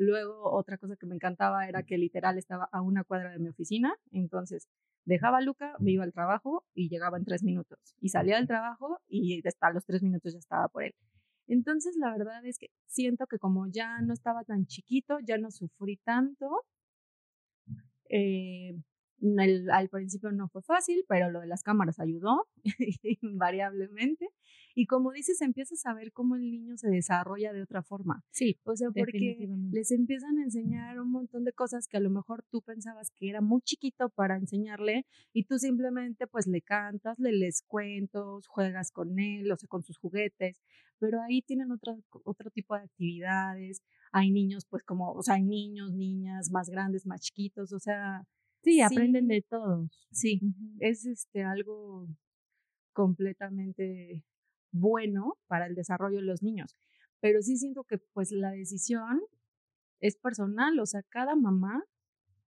Luego, 0.00 0.50
otra 0.50 0.78
cosa 0.78 0.96
que 0.96 1.04
me 1.04 1.14
encantaba 1.14 1.68
era 1.68 1.82
que 1.82 1.98
literal 1.98 2.38
estaba 2.38 2.70
a 2.72 2.80
una 2.80 3.04
cuadra 3.04 3.32
de 3.32 3.38
mi 3.38 3.50
oficina. 3.50 3.94
Entonces, 4.12 4.66
dejaba 5.04 5.36
a 5.36 5.40
Luca, 5.42 5.74
me 5.78 5.90
iba 5.90 6.04
al 6.04 6.14
trabajo 6.14 6.64
y 6.72 6.88
llegaba 6.88 7.18
en 7.18 7.26
tres 7.26 7.42
minutos. 7.42 7.78
Y 8.00 8.08
salía 8.08 8.36
del 8.36 8.46
trabajo 8.46 8.98
y 9.08 9.46
hasta 9.46 9.70
los 9.70 9.84
tres 9.84 10.02
minutos 10.02 10.32
ya 10.32 10.38
estaba 10.38 10.68
por 10.68 10.84
él. 10.84 10.94
Entonces, 11.48 11.96
la 11.96 12.12
verdad 12.12 12.42
es 12.46 12.58
que 12.58 12.68
siento 12.86 13.26
que 13.26 13.38
como 13.38 13.66
ya 13.70 14.00
no 14.00 14.14
estaba 14.14 14.42
tan 14.44 14.64
chiquito, 14.64 15.18
ya 15.22 15.36
no 15.36 15.50
sufrí 15.50 15.98
tanto. 15.98 16.48
Eh, 18.10 18.74
al 19.72 19.88
principio 19.88 20.32
no 20.32 20.48
fue 20.48 20.62
fácil, 20.62 21.04
pero 21.08 21.30
lo 21.30 21.40
de 21.40 21.46
las 21.46 21.62
cámaras 21.62 22.00
ayudó 22.00 22.48
invariablemente. 23.22 24.28
Y 24.74 24.86
como 24.86 25.10
dices, 25.12 25.40
empiezas 25.42 25.84
a 25.84 25.94
ver 25.94 26.12
cómo 26.12 26.36
el 26.36 26.50
niño 26.50 26.76
se 26.76 26.88
desarrolla 26.88 27.52
de 27.52 27.62
otra 27.62 27.82
forma. 27.82 28.22
Sí. 28.30 28.58
O 28.64 28.76
sea, 28.76 28.88
porque 28.90 29.48
les 29.72 29.90
empiezan 29.90 30.38
a 30.38 30.44
enseñar 30.44 31.00
un 31.00 31.10
montón 31.10 31.44
de 31.44 31.52
cosas 31.52 31.88
que 31.88 31.96
a 31.96 32.00
lo 32.00 32.10
mejor 32.10 32.44
tú 32.50 32.62
pensabas 32.62 33.10
que 33.10 33.28
era 33.28 33.40
muy 33.40 33.60
chiquito 33.62 34.08
para 34.10 34.36
enseñarle 34.36 35.06
y 35.32 35.44
tú 35.44 35.58
simplemente 35.58 36.26
pues 36.26 36.46
le 36.46 36.62
cantas, 36.62 37.18
le 37.18 37.32
les 37.32 37.62
cuentos, 37.62 38.46
juegas 38.46 38.92
con 38.92 39.18
él, 39.18 39.50
o 39.50 39.56
sea, 39.56 39.66
con 39.68 39.82
sus 39.82 39.98
juguetes, 39.98 40.60
pero 40.98 41.20
ahí 41.22 41.42
tienen 41.42 41.72
otro, 41.72 41.98
otro 42.24 42.50
tipo 42.50 42.74
de 42.74 42.82
actividades. 42.82 43.82
Hay 44.12 44.30
niños 44.30 44.66
pues 44.68 44.82
como, 44.84 45.12
o 45.12 45.22
sea, 45.22 45.34
hay 45.34 45.44
niños, 45.44 45.92
niñas 45.92 46.50
más 46.50 46.68
grandes, 46.68 47.06
más 47.06 47.20
chiquitos, 47.22 47.72
o 47.72 47.78
sea, 47.80 48.26
Sí, 48.62 48.80
aprenden 48.80 49.28
de 49.28 49.42
todos. 49.42 50.06
Sí, 50.10 50.40
es 50.80 51.06
este 51.06 51.42
algo 51.42 52.08
completamente 52.92 54.24
bueno 54.72 55.38
para 55.46 55.66
el 55.66 55.74
desarrollo 55.74 56.18
de 56.18 56.26
los 56.26 56.42
niños. 56.42 56.76
Pero 57.20 57.42
sí 57.42 57.56
siento 57.56 57.84
que 57.84 57.98
pues 57.98 58.32
la 58.32 58.50
decisión 58.50 59.20
es 60.00 60.16
personal, 60.16 60.78
o 60.78 60.86
sea, 60.86 61.02
cada 61.02 61.36
mamá 61.36 61.84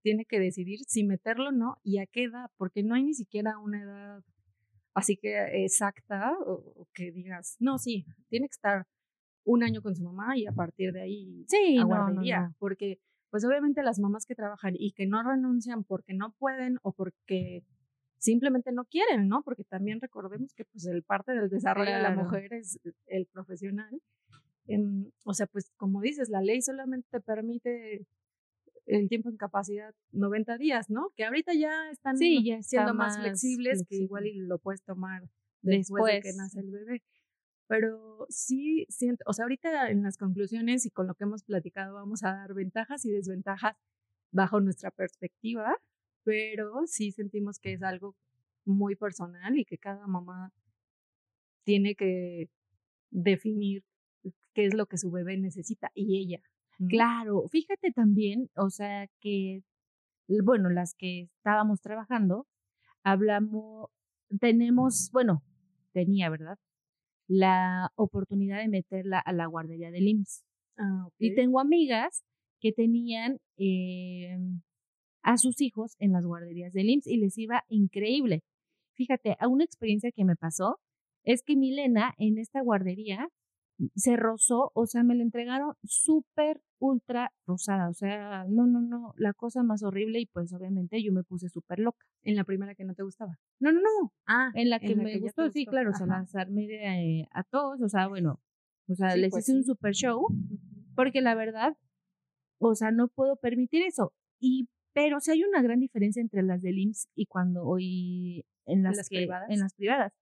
tiene 0.02 0.26
que 0.26 0.40
decidir 0.40 0.80
si 0.88 1.04
meterlo 1.04 1.50
o 1.50 1.52
no 1.52 1.78
y 1.84 2.00
a 2.00 2.08
qué 2.08 2.24
edad, 2.26 2.52
porque 2.58 2.84
no 2.84 2.96
hay 2.96 3.04
ni 3.04 3.14
siquiera 3.14 3.58
una 3.58 3.82
edad 3.82 4.24
así 4.94 5.18
que 5.18 5.64
exacta 5.64 6.34
o, 6.46 6.88
que 6.94 7.12
digas, 7.12 7.58
no, 7.60 7.78
sí, 7.78 8.06
tiene 8.30 8.48
que 8.48 8.54
estar 8.54 8.88
un 9.46 9.64
año 9.64 9.82
con 9.82 9.96
su 9.96 10.04
mamá 10.04 10.38
y 10.38 10.46
a 10.46 10.52
partir 10.52 10.94
de 10.94 11.02
ahí 11.02 11.46
sí, 11.48 11.78
a 11.78 11.84
guardería, 11.84 12.54
porque 12.60 13.00
pues 13.34 13.44
obviamente 13.46 13.82
las 13.82 13.98
mamás 13.98 14.28
que 14.28 14.36
trabajan 14.36 14.76
y 14.78 14.92
que 14.92 15.08
no 15.08 15.24
renuncian 15.24 15.84
porque 15.84 16.14
no 16.14 16.36
pueden 16.38 16.78
o 16.84 16.92
porque 16.92 17.64
simplemente 18.20 18.72
no 18.72 18.86
quieren, 18.86 19.28
¿no? 19.28 19.42
Porque 19.42 19.64
también 19.64 20.00
recordemos 20.00 20.54
que 20.54 20.66
pues 20.66 20.86
el 20.86 21.02
parte 21.02 21.32
del 21.32 21.50
desarrollo 21.50 21.96
de 21.96 22.04
la 22.04 22.12
mujer 22.12 22.54
es 22.54 22.80
el 23.08 23.26
profesional. 23.26 24.00
Em, 24.68 25.10
o 25.24 25.34
sea, 25.34 25.48
pues 25.48 25.72
como 25.78 26.00
dices, 26.02 26.30
la 26.30 26.44
ley 26.44 26.62
solamente 26.62 27.08
te 27.10 27.22
permite 27.22 28.06
el 28.86 29.10
tiempo 29.10 29.30
en 29.30 29.38
capacidad 29.38 29.96
90 30.12 30.60
días, 30.60 30.92
¿no? 30.92 31.10
Que 31.16 31.26
ahorita 31.26 31.56
ya 31.56 31.90
están 31.90 32.16
siendo 32.20 32.94
más, 32.94 33.18
flexibles, 33.18 33.84
que 33.90 33.96
igual 33.96 34.28
y 34.28 34.42
lo 34.42 34.60
puedes 34.60 34.84
tomar 34.84 35.24
después, 35.64 36.06
de 36.06 36.22
que 36.22 36.34
nace 36.38 36.60
el 36.60 36.70
bebé. 36.70 37.02
Pero 37.74 38.28
sí 38.30 38.86
siento, 38.88 39.24
o 39.26 39.34
sea, 39.34 39.46
ahorita 39.46 39.90
en 39.90 40.04
las 40.04 40.18
conclusiones 40.20 40.86
y 40.86 40.92
con 40.92 41.08
lo 41.08 41.16
que 41.16 41.24
hemos 41.24 41.42
platicado 41.42 41.96
vamos 41.96 42.24
a 42.24 42.32
dar 42.36 42.54
ventajas 42.54 43.04
y 43.04 43.10
desventajas 43.10 43.76
bajo 44.32 44.62
nuestra 44.62 44.92
perspectiva, 44.92 45.76
pero 46.24 46.86
sí 46.86 47.12
sentimos 47.12 47.58
que 47.58 47.74
es 47.74 47.82
algo 47.82 48.16
muy 48.64 48.96
personal 48.96 49.58
y 49.58 49.66
que 49.66 49.80
cada 49.80 50.06
mamá 50.06 50.52
tiene 51.64 51.96
que 51.96 52.48
definir 53.10 53.84
qué 54.54 54.68
es 54.68 54.76
lo 54.76 54.86
que 54.86 55.00
su 55.00 55.10
bebé 55.10 55.40
necesita 55.40 55.90
y 55.96 56.20
ella. 56.20 56.44
Claro, 56.90 57.48
fíjate 57.50 57.92
también, 57.92 58.52
o 58.56 58.70
sea, 58.70 59.08
que, 59.20 59.64
bueno, 60.28 60.70
las 60.70 60.94
que 60.94 61.24
estábamos 61.24 61.82
trabajando, 61.82 62.46
hablamos, 63.02 63.90
tenemos, 64.40 65.10
bueno, 65.12 65.42
tenía, 65.92 66.30
¿verdad? 66.30 66.60
La 67.28 67.92
oportunidad 67.96 68.60
de 68.60 68.68
meterla 68.68 69.20
a 69.20 69.34
la 69.34 69.46
guardería 69.48 69.92
del 69.92 70.08
IMSS. 70.08 70.44
Ah, 70.78 71.08
Y 71.20 71.36
tengo 71.36 71.60
amigas 71.60 72.24
que 72.60 72.72
tenían 72.72 73.40
eh, 73.58 74.38
a 75.22 75.38
sus 75.38 75.62
hijos 75.62 75.96
en 76.00 76.12
las 76.12 76.26
guarderías 76.26 76.74
del 76.74 76.90
IMSS 76.90 77.08
y 77.08 77.18
les 77.18 77.38
iba 77.38 77.64
increíble. 77.70 78.42
Fíjate, 78.96 79.36
una 79.48 79.64
experiencia 79.64 80.12
que 80.12 80.26
me 80.26 80.36
pasó 80.36 80.80
es 81.24 81.44
que 81.44 81.56
Milena 81.56 82.14
en 82.18 82.38
esta 82.38 82.62
guardería 82.62 83.28
se 83.96 84.16
rozó, 84.16 84.72
o 84.74 84.86
sea, 84.86 85.04
me 85.04 85.16
la 85.16 85.24
entregaron 85.24 85.76
súper, 85.84 86.62
ultra 86.80 87.32
rosada, 87.48 87.90
o 87.90 87.94
sea, 87.94 88.46
no, 88.48 88.66
no, 88.68 88.82
no, 88.82 89.14
la 89.18 89.34
cosa 89.34 89.64
más 89.64 89.84
horrible 89.84 90.20
y 90.20 90.26
pues 90.26 90.54
obviamente 90.54 91.02
yo 91.02 91.14
me 91.14 91.24
puse 91.24 91.50
súper 91.50 91.80
loca. 91.80 92.06
¿En 92.24 92.36
la 92.36 92.44
primera 92.44 92.76
que 92.76 92.84
no 92.84 92.94
te 92.94 93.04
gustaba? 93.04 93.38
No, 93.60 93.72
no, 93.72 93.80
no. 93.80 94.14
Ah, 94.28 94.52
en 94.54 94.70
la 94.70 94.80
que 94.80 94.96
me 94.96 95.18
gustó, 95.20 95.50
sí, 95.50 95.66
claro, 95.66 95.92
o 95.92 95.94
sea, 95.94 96.08
lanzarme 96.08 96.66
eh, 96.66 97.28
a 97.32 97.44
todos, 97.44 97.82
o 97.82 97.90
sea, 97.90 98.08
bueno, 98.08 98.40
o 98.88 98.96
sea, 98.96 99.16
les 99.16 99.32
pues 99.32 99.48
hice 99.48 99.58
un 99.58 99.64
super 99.64 99.94
show, 99.94 100.28
porque 100.96 101.22
la 101.22 101.36
verdad, 101.36 101.78
o 102.60 102.76
sea, 102.76 102.92
no 102.92 103.08
puedo 103.08 103.38
permitir 103.38 103.84
eso. 103.84 104.14
Y, 104.40 104.68
pero 104.94 105.20
sí 105.20 105.32
hay 105.32 105.44
una 105.44 105.62
gran 105.62 105.80
diferencia 105.80 106.22
entre 106.22 106.44
las 106.44 106.62
del 106.62 106.78
IMSS 106.78 107.10
y 107.16 107.26
cuando 107.26 107.64
hoy 107.64 108.46
en 108.66 108.84
las, 108.84 109.08
privadas. 109.10 109.50
En 109.50 109.60
las 109.60 109.74
privadas. 109.74 110.14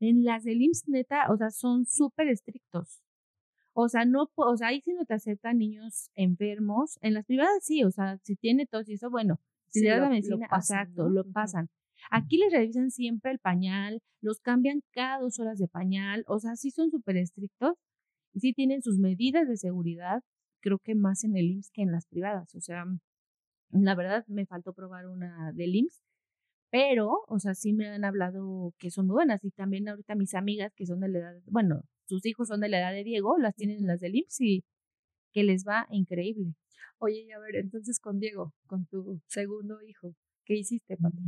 En 0.00 0.24
las 0.24 0.44
del 0.44 0.62
IMSS, 0.62 0.88
neta, 0.88 1.26
o 1.30 1.36
sea, 1.36 1.50
son 1.50 1.86
súper 1.86 2.28
estrictos. 2.28 3.02
O 3.72 3.88
sea, 3.88 4.04
no, 4.04 4.30
o 4.34 4.56
sea, 4.56 4.68
ahí 4.68 4.80
sí 4.80 4.92
no 4.94 5.04
te 5.04 5.14
aceptan 5.14 5.58
niños 5.58 6.10
enfermos. 6.14 6.98
En 7.02 7.14
las 7.14 7.26
privadas 7.26 7.62
sí, 7.62 7.84
o 7.84 7.90
sea, 7.90 8.18
si 8.22 8.36
tiene 8.36 8.66
tos 8.66 8.88
y 8.88 8.94
eso, 8.94 9.10
bueno, 9.10 9.38
si 9.68 9.82
le 9.82 9.90
da 9.90 9.98
la 9.98 10.08
medicina, 10.08 10.46
exacto, 10.50 11.08
lo 11.08 11.24
pasan. 11.30 11.68
Aquí 12.10 12.38
les 12.38 12.52
revisan 12.52 12.90
siempre 12.90 13.32
el 13.32 13.38
pañal, 13.38 14.00
los 14.20 14.40
cambian 14.40 14.82
cada 14.92 15.20
dos 15.20 15.38
horas 15.40 15.58
de 15.58 15.68
pañal, 15.68 16.24
o 16.26 16.38
sea, 16.38 16.56
sí 16.56 16.70
son 16.70 16.90
súper 16.90 17.16
estrictos 17.16 17.74
y 18.32 18.40
sí 18.40 18.52
tienen 18.52 18.82
sus 18.82 18.98
medidas 18.98 19.48
de 19.48 19.56
seguridad, 19.56 20.22
creo 20.60 20.78
que 20.78 20.94
más 20.94 21.24
en 21.24 21.36
el 21.36 21.50
IMSS 21.50 21.70
que 21.70 21.82
en 21.82 21.92
las 21.92 22.06
privadas. 22.06 22.54
O 22.54 22.60
sea, 22.60 22.84
la 23.70 23.94
verdad 23.94 24.24
me 24.28 24.46
faltó 24.46 24.72
probar 24.72 25.06
una 25.06 25.52
del 25.52 25.74
IMSS 25.74 26.02
pero, 26.70 27.24
o 27.28 27.38
sea, 27.38 27.54
sí 27.54 27.72
me 27.72 27.88
han 27.88 28.04
hablado 28.04 28.74
que 28.78 28.90
son 28.90 29.06
muy 29.06 29.14
buenas 29.14 29.44
y 29.44 29.50
también 29.50 29.88
ahorita 29.88 30.14
mis 30.14 30.34
amigas 30.34 30.72
que 30.74 30.86
son 30.86 31.00
de 31.00 31.08
la 31.08 31.18
edad, 31.18 31.42
bueno, 31.46 31.82
sus 32.06 32.24
hijos 32.26 32.48
son 32.48 32.60
de 32.60 32.68
la 32.68 32.78
edad 32.78 32.92
de 32.92 33.04
Diego, 33.04 33.38
las 33.38 33.54
tienen 33.54 33.78
en 33.78 33.86
las 33.86 34.00
del 34.00 34.16
IMSS 34.16 34.40
y 34.40 34.64
que 35.32 35.44
les 35.44 35.66
va 35.66 35.86
increíble. 35.90 36.54
Oye, 36.98 37.32
a 37.34 37.38
ver, 37.38 37.56
entonces 37.56 38.00
con 38.00 38.18
Diego, 38.18 38.54
con 38.66 38.86
tu 38.86 39.20
segundo 39.26 39.82
hijo, 39.82 40.14
¿qué 40.44 40.54
hiciste, 40.56 40.96
papi? 40.96 41.18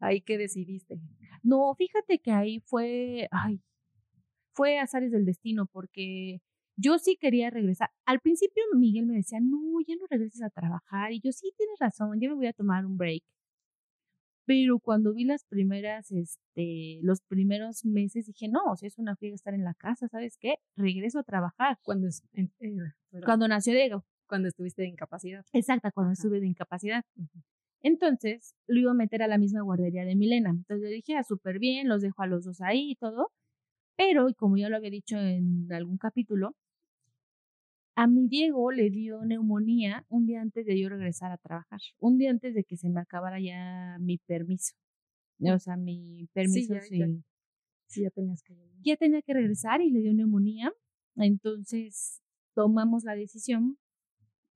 Ahí 0.00 0.20
qué 0.22 0.38
decidiste. 0.38 0.98
No, 1.42 1.74
fíjate 1.76 2.18
que 2.18 2.30
ahí 2.32 2.60
fue, 2.60 3.28
ay, 3.30 3.60
fue 4.52 4.78
azares 4.78 5.12
del 5.12 5.24
destino 5.24 5.66
porque 5.66 6.40
yo 6.76 6.98
sí 6.98 7.16
quería 7.20 7.50
regresar. 7.50 7.90
Al 8.06 8.20
principio 8.20 8.62
Miguel 8.76 9.06
me 9.06 9.16
decía, 9.16 9.40
no, 9.40 9.58
ya 9.86 9.96
no 9.96 10.06
regreses 10.08 10.42
a 10.42 10.50
trabajar. 10.50 11.12
Y 11.12 11.20
yo, 11.20 11.32
sí, 11.32 11.52
tienes 11.56 11.78
razón, 11.80 12.20
ya 12.20 12.28
me 12.28 12.36
voy 12.36 12.46
a 12.46 12.52
tomar 12.52 12.86
un 12.86 12.96
break. 12.96 13.22
Pero 14.48 14.78
cuando 14.78 15.12
vi 15.12 15.24
las 15.24 15.44
primeras, 15.44 16.10
este, 16.10 17.00
los 17.02 17.20
primeros 17.20 17.84
meses, 17.84 18.24
dije, 18.24 18.48
no, 18.48 18.64
o 18.64 18.76
sea, 18.76 18.86
es 18.86 18.96
una 18.96 19.14
friega 19.14 19.34
estar 19.34 19.52
en 19.52 19.62
la 19.62 19.74
casa, 19.74 20.08
¿sabes 20.08 20.38
qué? 20.40 20.54
Regreso 20.74 21.18
a 21.18 21.22
trabajar. 21.22 21.78
Cuando, 21.82 22.08
eh, 22.32 22.48
cuando 23.26 23.46
nació 23.46 23.74
Diego. 23.74 24.06
Cuando 24.26 24.48
estuviste 24.48 24.80
de 24.80 24.88
incapacidad. 24.88 25.44
Exacto, 25.52 25.90
cuando 25.92 26.14
estuve 26.14 26.40
de 26.40 26.46
incapacidad. 26.46 27.04
Entonces, 27.82 28.54
lo 28.66 28.80
iba 28.80 28.90
a 28.92 28.94
meter 28.94 29.22
a 29.22 29.28
la 29.28 29.36
misma 29.36 29.60
guardería 29.60 30.06
de 30.06 30.16
Milena. 30.16 30.48
Entonces 30.48 30.88
le 30.88 30.96
dije, 30.96 31.14
ah, 31.14 31.24
súper 31.24 31.58
bien, 31.58 31.86
los 31.86 32.00
dejo 32.00 32.22
a 32.22 32.26
los 32.26 32.46
dos 32.46 32.62
ahí 32.62 32.92
y 32.92 32.96
todo. 32.96 33.30
Pero, 33.98 34.30
y 34.30 34.34
como 34.34 34.56
ya 34.56 34.70
lo 34.70 34.76
había 34.76 34.88
dicho 34.88 35.18
en 35.18 35.70
algún 35.70 35.98
capítulo, 35.98 36.56
a 37.98 38.06
mi 38.06 38.28
Diego 38.28 38.70
le 38.70 38.90
dio 38.90 39.24
neumonía 39.24 40.06
un 40.08 40.24
día 40.24 40.40
antes 40.40 40.64
de 40.64 40.80
yo 40.80 40.88
regresar 40.88 41.32
a 41.32 41.36
trabajar, 41.36 41.80
un 41.98 42.16
día 42.16 42.30
antes 42.30 42.54
de 42.54 42.62
que 42.62 42.76
se 42.76 42.88
me 42.88 43.00
acabara 43.00 43.40
ya 43.40 43.96
mi 43.98 44.18
permiso. 44.18 44.76
O 45.40 45.58
sea, 45.58 45.76
mi 45.76 46.28
permiso 46.32 46.74
sí. 46.80 46.96
Ya, 46.96 47.06
sí, 47.88 48.02
ya 48.02 48.10
tenías 48.10 48.44
que 48.44 48.54
Ya 48.84 48.96
tenía 48.96 49.20
que 49.22 49.34
regresar 49.34 49.80
y 49.80 49.90
le 49.90 49.98
dio 50.00 50.14
neumonía. 50.14 50.72
Entonces 51.16 52.22
tomamos 52.54 53.02
la 53.02 53.16
decisión 53.16 53.78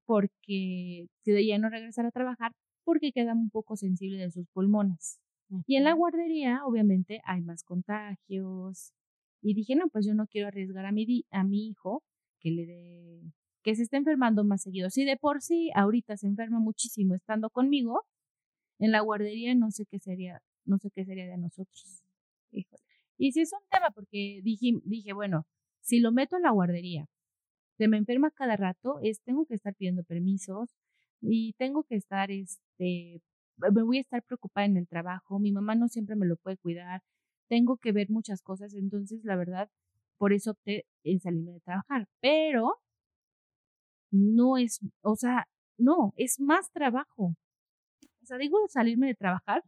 porque 0.06 1.08
de 1.24 1.44
ya 1.44 1.58
no 1.58 1.68
regresar 1.68 2.06
a 2.06 2.12
trabajar 2.12 2.52
porque 2.84 3.10
queda 3.10 3.32
un 3.32 3.50
poco 3.50 3.74
sensible 3.74 4.18
de 4.18 4.30
sus 4.30 4.46
pulmones. 4.50 5.18
Y 5.66 5.74
en 5.74 5.82
la 5.82 5.94
guardería, 5.94 6.64
obviamente, 6.64 7.20
hay 7.24 7.42
más 7.42 7.64
contagios. 7.64 8.94
Y 9.42 9.54
dije, 9.54 9.74
no, 9.74 9.88
pues 9.88 10.06
yo 10.06 10.14
no 10.14 10.28
quiero 10.28 10.46
arriesgar 10.46 10.86
a 10.86 10.92
mi, 10.92 11.26
a 11.32 11.42
mi 11.42 11.66
hijo 11.66 12.04
que 12.42 12.50
le 12.50 12.66
dé, 12.66 13.22
que 13.62 13.74
se 13.76 13.82
esté 13.82 13.96
enfermando 13.96 14.44
más 14.44 14.62
seguido. 14.62 14.90
Si 14.90 15.04
de 15.04 15.16
por 15.16 15.40
sí 15.42 15.70
ahorita 15.74 16.16
se 16.16 16.26
enferma 16.26 16.58
muchísimo 16.58 17.14
estando 17.14 17.50
conmigo, 17.50 18.02
en 18.78 18.92
la 18.92 19.00
guardería 19.00 19.54
no 19.54 19.70
sé 19.70 19.86
qué 19.86 19.98
sería, 19.98 20.42
no 20.64 20.78
sé 20.78 20.90
qué 20.90 21.04
sería 21.04 21.26
de 21.26 21.38
nosotros. 21.38 22.02
Y 23.18 23.32
si 23.32 23.40
es 23.42 23.52
un 23.52 23.60
tema, 23.70 23.90
porque 23.90 24.40
dije, 24.42 24.72
dije, 24.84 25.12
bueno, 25.12 25.46
si 25.80 26.00
lo 26.00 26.12
meto 26.12 26.36
en 26.36 26.42
la 26.42 26.50
guardería, 26.50 27.06
se 27.78 27.88
me 27.88 27.96
enferma 27.96 28.30
cada 28.30 28.56
rato, 28.56 28.98
es, 29.02 29.20
tengo 29.22 29.46
que 29.46 29.54
estar 29.54 29.74
pidiendo 29.74 30.04
permisos 30.04 30.70
y 31.20 31.52
tengo 31.54 31.84
que 31.84 31.96
estar, 31.96 32.30
este, 32.30 33.22
me 33.58 33.82
voy 33.82 33.98
a 33.98 34.00
estar 34.00 34.22
preocupada 34.24 34.66
en 34.66 34.76
el 34.76 34.88
trabajo, 34.88 35.38
mi 35.38 35.52
mamá 35.52 35.74
no 35.74 35.88
siempre 35.88 36.16
me 36.16 36.26
lo 36.26 36.36
puede 36.36 36.56
cuidar, 36.56 37.02
tengo 37.48 37.76
que 37.76 37.92
ver 37.92 38.10
muchas 38.10 38.42
cosas, 38.42 38.74
entonces 38.74 39.24
la 39.24 39.36
verdad 39.36 39.70
por 40.22 40.32
eso 40.32 40.52
opté 40.52 40.86
en 41.02 41.18
salirme 41.18 41.50
de 41.50 41.58
trabajar. 41.58 42.08
Pero 42.20 42.80
no 44.12 44.56
es, 44.56 44.78
o 45.00 45.16
sea, 45.16 45.48
no, 45.76 46.14
es 46.16 46.38
más 46.38 46.70
trabajo. 46.70 47.34
O 48.22 48.26
sea, 48.26 48.38
digo 48.38 48.56
salirme 48.68 49.08
de 49.08 49.16
trabajar, 49.16 49.64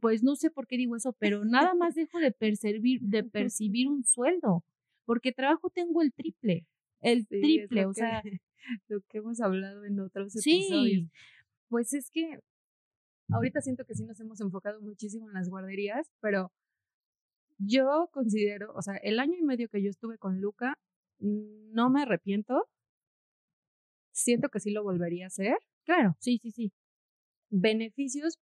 pues 0.00 0.24
no 0.24 0.34
sé 0.34 0.50
por 0.50 0.66
qué 0.66 0.76
digo 0.76 0.96
eso, 0.96 1.12
pero 1.20 1.44
nada 1.44 1.76
más 1.76 1.94
dejo 1.94 2.18
de 2.18 2.32
percibir, 2.32 3.00
de 3.00 3.22
percibir 3.22 3.86
un 3.86 4.04
sueldo, 4.04 4.64
porque 5.04 5.30
trabajo 5.30 5.70
tengo 5.70 6.02
el 6.02 6.12
triple, 6.12 6.66
el 7.00 7.28
triple, 7.28 7.86
o 7.86 7.94
sea, 7.94 8.24
lo 8.88 9.02
que 9.02 9.18
hemos 9.18 9.40
hablado 9.40 9.84
en 9.84 10.00
otros 10.00 10.34
episodios. 10.34 11.04
Sí. 11.04 11.10
Pues 11.68 11.92
es 11.92 12.10
que 12.10 12.40
ahorita 13.30 13.60
siento 13.60 13.84
que 13.84 13.94
sí 13.94 14.04
nos 14.04 14.18
hemos 14.18 14.40
enfocado 14.40 14.80
muchísimo 14.80 15.28
en 15.28 15.34
las 15.34 15.48
guarderías, 15.48 16.10
pero 16.18 16.50
yo 17.58 18.08
considero, 18.12 18.72
o 18.74 18.82
sea, 18.82 18.96
el 18.96 19.18
año 19.20 19.34
y 19.38 19.42
medio 19.44 19.68
que 19.68 19.82
yo 19.82 19.90
estuve 19.90 20.18
con 20.18 20.40
Luca, 20.40 20.78
no 21.20 21.90
me 21.90 22.02
arrepiento. 22.02 22.68
Siento 24.12 24.48
que 24.48 24.60
sí 24.60 24.70
lo 24.70 24.82
volvería 24.82 25.26
a 25.26 25.28
hacer. 25.28 25.58
Claro, 25.84 26.16
sí, 26.20 26.38
sí, 26.42 26.50
sí. 26.50 26.72
Beneficios, 27.50 28.38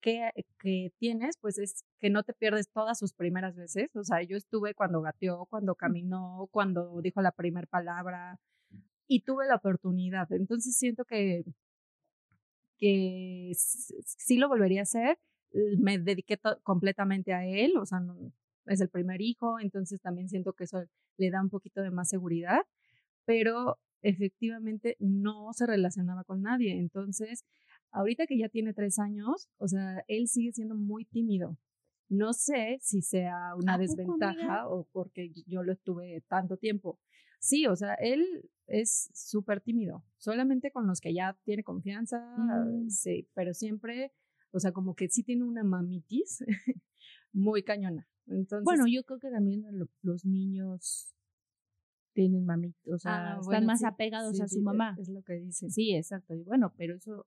que, 0.00 0.30
que, 0.60 0.92
tienes, 0.98 1.36
pues 1.40 1.58
es 1.58 1.84
que 1.98 2.10
no 2.10 2.22
te 2.22 2.32
pierdes 2.34 2.70
todas 2.70 2.98
sus 2.98 3.12
primeras 3.12 3.56
veces. 3.56 3.90
O 3.96 4.04
sea, 4.04 4.22
yo 4.22 4.36
estuve 4.36 4.74
cuando 4.74 5.00
gateó, 5.02 5.46
cuando 5.46 5.74
caminó, 5.74 6.48
cuando 6.52 7.00
dijo 7.02 7.22
la 7.22 7.32
primera 7.32 7.66
palabra 7.66 8.38
y 9.08 9.22
tuve 9.22 9.46
la 9.46 9.56
oportunidad. 9.56 10.30
Entonces 10.32 10.76
siento 10.76 11.04
que, 11.04 11.44
que 12.78 13.52
sí 13.54 14.36
lo 14.38 14.48
volvería 14.48 14.80
a 14.80 14.82
hacer. 14.84 15.18
Me 15.78 15.98
dediqué 15.98 16.38
completamente 16.62 17.32
a 17.32 17.46
él, 17.46 17.76
o 17.76 17.86
sea, 17.86 18.00
no, 18.00 18.32
es 18.66 18.80
el 18.80 18.88
primer 18.88 19.20
hijo, 19.20 19.60
entonces 19.60 20.00
también 20.00 20.28
siento 20.28 20.52
que 20.52 20.64
eso 20.64 20.84
le 21.16 21.30
da 21.30 21.40
un 21.40 21.50
poquito 21.50 21.82
de 21.82 21.90
más 21.90 22.08
seguridad, 22.08 22.60
pero 23.24 23.78
efectivamente 24.02 24.96
no 25.00 25.52
se 25.52 25.66
relacionaba 25.66 26.24
con 26.24 26.42
nadie. 26.42 26.78
Entonces, 26.78 27.44
ahorita 27.90 28.26
que 28.26 28.38
ya 28.38 28.48
tiene 28.48 28.72
tres 28.72 28.98
años, 28.98 29.48
o 29.58 29.68
sea, 29.68 30.04
él 30.08 30.28
sigue 30.28 30.52
siendo 30.52 30.74
muy 30.74 31.04
tímido. 31.04 31.56
No 32.08 32.32
sé 32.32 32.78
si 32.80 33.02
sea 33.02 33.54
una 33.56 33.78
desventaja 33.78 34.68
o 34.68 34.84
porque 34.92 35.32
yo 35.46 35.62
lo 35.64 35.72
estuve 35.72 36.22
tanto 36.28 36.56
tiempo. 36.56 37.00
Sí, 37.40 37.66
o 37.66 37.74
sea, 37.74 37.94
él 37.94 38.48
es 38.66 39.10
súper 39.14 39.60
tímido, 39.60 40.04
solamente 40.18 40.70
con 40.70 40.86
los 40.86 41.00
que 41.00 41.14
ya 41.14 41.36
tiene 41.44 41.62
confianza, 41.62 42.18
mm. 42.36 42.88
sí, 42.88 43.28
pero 43.34 43.54
siempre, 43.54 44.12
o 44.56 44.60
sea, 44.60 44.72
como 44.72 44.94
que 44.94 45.10
sí 45.10 45.22
tiene 45.22 45.44
una 45.44 45.62
mamitis 45.62 46.42
muy 47.32 47.62
cañona. 47.62 48.08
Entonces, 48.26 48.64
bueno, 48.64 48.84
yo 48.88 49.04
creo 49.04 49.18
que 49.20 49.30
también 49.30 49.64
los 50.00 50.24
niños 50.24 51.14
tienen 52.14 52.46
mamitis, 52.46 52.90
o 52.90 52.98
sea, 52.98 53.34
ah, 53.34 53.38
están 53.40 53.66
más 53.66 53.84
apegados 53.84 54.40
a 54.40 54.48
su 54.48 54.62
mamá. 54.62 54.96
Es 54.98 55.10
lo 55.10 55.22
que 55.22 55.34
dicen. 55.34 55.70
Sí, 55.70 55.94
exacto. 55.94 56.34
Y 56.34 56.42
bueno, 56.42 56.72
pero 56.78 56.96
eso 56.96 57.26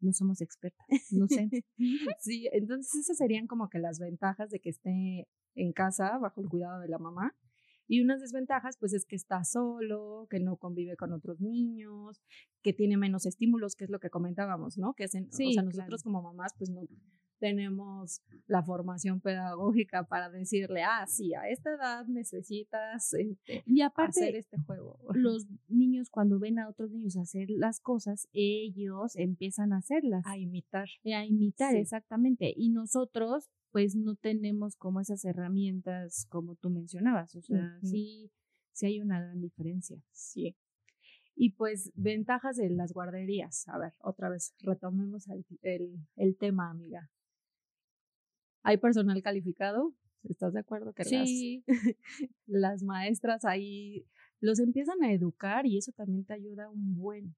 no 0.00 0.12
somos 0.12 0.40
expertas, 0.40 0.86
no 1.10 1.26
sé. 1.26 1.50
sí, 2.20 2.48
entonces 2.52 2.94
esas 2.94 3.16
serían 3.16 3.48
como 3.48 3.68
que 3.68 3.80
las 3.80 3.98
ventajas 3.98 4.48
de 4.50 4.60
que 4.60 4.70
esté 4.70 5.26
en 5.56 5.72
casa 5.72 6.16
bajo 6.18 6.40
el 6.40 6.48
cuidado 6.48 6.80
de 6.80 6.88
la 6.88 6.98
mamá. 6.98 7.34
Y 7.86 8.00
unas 8.00 8.20
desventajas, 8.20 8.76
pues 8.78 8.92
es 8.92 9.04
que 9.06 9.16
está 9.16 9.44
solo, 9.44 10.26
que 10.30 10.40
no 10.40 10.56
convive 10.56 10.96
con 10.96 11.12
otros 11.12 11.40
niños, 11.40 12.22
que 12.62 12.72
tiene 12.72 12.96
menos 12.96 13.26
estímulos, 13.26 13.74
que 13.74 13.84
es 13.84 13.90
lo 13.90 14.00
que 14.00 14.10
comentábamos, 14.10 14.78
¿no? 14.78 14.94
Que 14.94 15.04
hacen, 15.04 15.28
o 15.28 15.32
sea, 15.32 15.62
nosotros 15.62 16.02
como 16.02 16.22
mamás, 16.22 16.52
pues 16.56 16.70
no, 16.70 16.82
tenemos 17.44 18.22
la 18.46 18.62
formación 18.62 19.20
pedagógica 19.20 20.04
para 20.04 20.30
decirle, 20.30 20.82
ah, 20.82 21.06
sí, 21.06 21.34
a 21.34 21.48
esta 21.48 21.74
edad 21.74 22.06
necesitas 22.06 23.12
este, 23.12 23.62
y 23.66 23.82
aparte, 23.82 24.20
hacer 24.22 24.36
este 24.36 24.56
juego. 24.58 24.98
Los 25.14 25.46
niños 25.68 26.08
cuando 26.08 26.38
ven 26.38 26.58
a 26.58 26.68
otros 26.68 26.90
niños 26.90 27.16
hacer 27.18 27.48
las 27.50 27.80
cosas, 27.80 28.28
ellos 28.32 29.14
empiezan 29.16 29.74
a 29.74 29.78
hacerlas. 29.78 30.24
A 30.26 30.38
imitar. 30.38 30.88
A 31.04 31.24
imitar, 31.24 31.74
exactamente. 31.76 32.52
Y 32.56 32.70
nosotros, 32.70 33.50
pues 33.74 33.96
no 33.96 34.14
tenemos 34.14 34.76
como 34.76 35.00
esas 35.00 35.24
herramientas 35.24 36.26
como 36.30 36.54
tú 36.54 36.70
mencionabas. 36.70 37.34
O 37.34 37.42
sea, 37.42 37.76
sí, 37.82 38.30
sí 38.72 38.86
hay 38.86 39.00
una 39.00 39.20
gran 39.20 39.40
diferencia. 39.40 40.00
Sí. 40.12 40.56
Y 41.34 41.54
pues 41.54 41.90
ventajas 41.96 42.56
de 42.56 42.70
las 42.70 42.92
guarderías. 42.92 43.66
A 43.66 43.78
ver, 43.78 43.92
otra 43.98 44.28
vez, 44.28 44.54
retomemos 44.60 45.28
el, 45.28 45.44
el, 45.62 45.98
el 46.14 46.36
tema, 46.38 46.70
amiga 46.70 47.10
hay 48.64 48.78
personal 48.78 49.22
calificado, 49.22 49.94
¿estás 50.22 50.54
de 50.54 50.60
acuerdo? 50.60 50.94
Que 50.94 51.04
sí. 51.04 51.64
Las, 52.46 52.82
maestras 52.82 53.44
ahí 53.44 54.06
los 54.40 54.58
empiezan 54.58 55.02
a 55.02 55.12
educar 55.12 55.66
y 55.66 55.76
eso 55.76 55.92
también 55.92 56.24
te 56.24 56.32
ayuda 56.32 56.70
un 56.70 56.96
buen. 56.96 57.36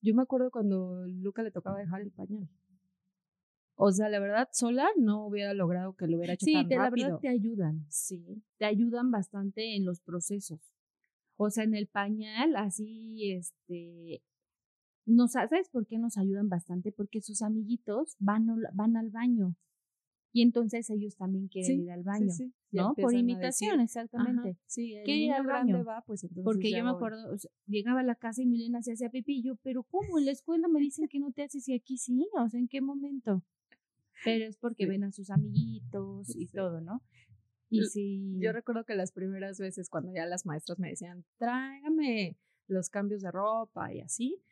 Yo 0.00 0.14
me 0.14 0.22
acuerdo 0.22 0.50
cuando 0.50 1.06
Luca 1.06 1.42
le 1.42 1.50
tocaba 1.50 1.78
dejar 1.78 2.00
el 2.00 2.10
pañal. 2.10 2.48
O 3.82 3.92
sea, 3.92 4.10
la 4.10 4.20
verdad, 4.20 4.48
sola 4.52 4.88
no 4.98 5.26
hubiera 5.26 5.54
logrado 5.54 5.94
que 5.94 6.06
lo 6.06 6.18
hubiera 6.18 6.34
hecho 6.34 6.44
sí, 6.44 6.52
tan 6.52 6.68
Sí, 6.68 6.74
la 6.74 6.90
verdad 6.90 7.18
te 7.18 7.28
ayudan. 7.28 7.86
Sí. 7.88 8.42
Te 8.58 8.66
ayudan 8.66 9.10
bastante 9.10 9.74
en 9.74 9.86
los 9.86 10.00
procesos. 10.00 10.60
O 11.36 11.48
sea, 11.48 11.64
en 11.64 11.74
el 11.74 11.86
pañal, 11.86 12.56
así, 12.56 13.32
este, 13.32 14.22
nos, 15.06 15.32
¿sabes 15.32 15.70
por 15.70 15.86
qué 15.86 15.98
nos 15.98 16.18
ayudan 16.18 16.50
bastante? 16.50 16.92
Porque 16.92 17.22
sus 17.22 17.40
amiguitos 17.40 18.16
van, 18.18 18.48
van 18.74 18.98
al 18.98 19.08
baño 19.08 19.56
y 20.32 20.42
entonces 20.42 20.88
ellos 20.90 21.16
también 21.16 21.48
quieren 21.48 21.80
ir 21.80 21.90
al 21.90 22.02
baño, 22.02 22.32
¿no? 22.70 22.94
Por 22.94 23.14
imitación, 23.14 23.80
exactamente. 23.80 24.58
sí, 24.66 24.94
el 24.94 25.08
ir 25.08 25.32
al 25.32 25.46
baño? 25.46 25.84
Va, 25.84 26.02
pues 26.06 26.26
Porque 26.44 26.70
yo 26.70 26.84
me 26.84 26.90
acuerdo, 26.90 27.34
llegaba 27.66 28.00
a 28.00 28.04
la 28.04 28.14
casa 28.14 28.42
y 28.42 28.46
Milena 28.46 28.82
se 28.82 28.92
hacía 28.92 29.10
pipí, 29.10 29.38
y 29.38 29.42
yo, 29.42 29.56
pero 29.62 29.82
¿cómo? 29.84 30.18
En 30.18 30.26
la 30.26 30.32
escuela 30.32 30.68
me 30.68 30.80
dicen 30.80 31.08
que 31.08 31.18
no 31.18 31.32
te 31.32 31.42
haces 31.42 31.66
y 31.68 31.74
aquí 31.74 31.96
sí, 31.96 32.28
o 32.34 32.48
sea, 32.48 32.60
¿en 32.60 32.68
qué 32.68 32.80
momento? 32.80 33.42
Pero 34.24 34.46
es 34.46 34.56
porque 34.56 34.86
ven 34.86 35.04
a 35.04 35.12
sus 35.12 35.30
amiguitos 35.30 36.34
y 36.34 36.48
todo, 36.48 36.80
¿no? 36.80 37.02
Y 37.68 37.84
sí. 37.84 38.36
Yo 38.40 38.52
recuerdo 38.52 38.84
que 38.84 38.94
las 38.94 39.12
primeras 39.12 39.58
veces 39.58 39.88
cuando 39.88 40.12
ya 40.12 40.26
las 40.26 40.44
maestras 40.44 40.78
me 40.78 40.88
decían, 40.88 41.24
tráigame 41.38 42.36
los 42.66 42.90
cambios 42.90 43.22
de 43.22 43.30
ropa 43.30 43.92
y 43.92 44.00
así, 44.00 44.42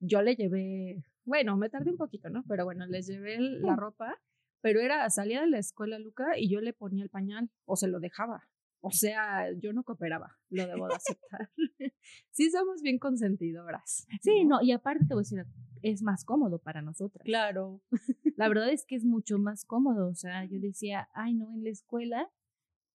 yo 0.00 0.22
le 0.22 0.36
llevé, 0.36 1.04
bueno, 1.24 1.56
me 1.56 1.68
tardé 1.68 1.90
un 1.90 1.96
poquito, 1.96 2.30
¿no? 2.30 2.44
Pero 2.48 2.64
bueno, 2.64 2.86
les 2.86 3.06
llevé 3.06 3.38
la 3.38 3.76
ropa 3.76 4.18
pero 4.66 4.80
era, 4.80 5.08
salía 5.10 5.42
de 5.42 5.46
la 5.46 5.58
escuela 5.58 5.96
Luca 6.00 6.36
y 6.36 6.48
yo 6.48 6.60
le 6.60 6.72
ponía 6.72 7.04
el 7.04 7.08
pañal 7.08 7.50
o 7.66 7.76
se 7.76 7.86
lo 7.86 8.00
dejaba. 8.00 8.48
O 8.80 8.90
sea, 8.90 9.50
yo 9.58 9.72
no 9.72 9.82
cooperaba, 9.82 10.36
lo 10.50 10.66
debo 10.66 10.86
de 10.88 10.94
aceptar. 10.94 11.50
sí, 12.30 12.50
somos 12.50 12.82
bien 12.82 12.98
consentidoras. 12.98 14.06
Sí, 14.22 14.44
no, 14.44 14.62
y 14.62 14.72
aparte 14.72 15.06
te 15.06 15.14
voy 15.14 15.22
a 15.22 15.24
decir, 15.24 15.44
es 15.82 16.02
más 16.02 16.24
cómodo 16.24 16.58
para 16.58 16.82
nosotras. 16.82 17.24
Claro. 17.24 17.80
La 18.36 18.48
verdad 18.48 18.70
es 18.70 18.84
que 18.86 18.96
es 18.96 19.04
mucho 19.04 19.38
más 19.38 19.64
cómodo. 19.64 20.08
O 20.08 20.14
sea, 20.14 20.44
yo 20.44 20.60
decía, 20.60 21.08
ay, 21.14 21.34
no, 21.34 21.52
en 21.52 21.64
la 21.64 21.70
escuela, 21.70 22.30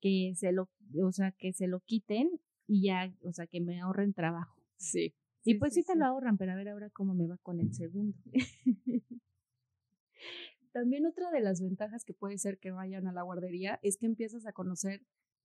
que 0.00 0.32
se 0.36 0.52
lo, 0.52 0.70
o 1.02 1.12
sea, 1.12 1.32
que 1.32 1.52
se 1.52 1.66
lo 1.66 1.80
quiten 1.80 2.30
y 2.66 2.84
ya, 2.86 3.12
o 3.22 3.32
sea, 3.32 3.46
que 3.46 3.60
me 3.60 3.80
ahorren 3.80 4.12
trabajo. 4.12 4.60
Sí. 4.76 5.14
Y 5.44 5.54
pues 5.54 5.74
sí, 5.74 5.82
te 5.82 5.96
lo 5.96 6.04
ahorran, 6.04 6.36
pero 6.36 6.52
a 6.52 6.56
ver 6.56 6.68
ahora 6.68 6.90
cómo 6.90 7.14
me 7.14 7.26
va 7.26 7.38
con 7.38 7.60
el 7.60 7.72
segundo. 7.74 8.16
También 10.72 11.06
otra 11.06 11.30
de 11.30 11.40
las 11.40 11.60
ventajas 11.60 12.04
que 12.04 12.14
puede 12.14 12.38
ser 12.38 12.58
que 12.58 12.70
vayan 12.70 13.06
a 13.08 13.12
la 13.12 13.22
guardería 13.22 13.80
es 13.82 13.96
que 13.96 14.06
empiezas 14.06 14.46
a 14.46 14.52
conocer 14.52 15.02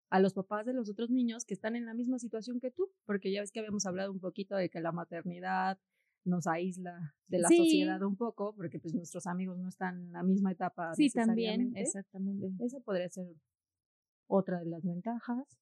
a 0.10 0.20
los 0.20 0.34
papás 0.34 0.66
de 0.66 0.74
los 0.74 0.90
otros 0.90 1.10
niños 1.10 1.46
que 1.46 1.54
están 1.54 1.76
en 1.76 1.86
la 1.86 1.94
misma 1.94 2.20
situación 2.20 2.60
que 2.60 2.72
tú, 2.72 2.92
porque 3.06 3.32
ya 3.32 3.42
ves 3.42 3.52
que 3.52 3.60
habíamos 3.60 3.86
hablado 3.86 4.12
un 4.12 4.20
poquito 4.20 4.56
de 4.56 4.70
que 4.70 4.80
la 4.80 4.92
maternidad 4.92 5.80
nos 6.24 6.48
aísla 6.48 7.16
de 7.28 7.40
la 7.40 7.50
sociedad 7.50 8.02
un 8.02 8.16
poco, 8.16 8.56
porque 8.56 8.80
pues 8.80 8.94
nuestros 8.94 9.28
amigos 9.28 9.60
no 9.60 9.70
están 9.70 10.02
en 10.02 10.12
la 10.12 10.24
misma 10.24 10.52
etapa. 10.52 10.94
Sí, 10.96 11.10
también, 11.10 11.76
exactamente. 11.76 12.52
Esa 12.60 12.80
podría 12.80 13.10
ser 13.10 13.28
otra 14.28 14.60
de 14.60 14.66
las 14.66 14.84
ventajas. 14.84 15.60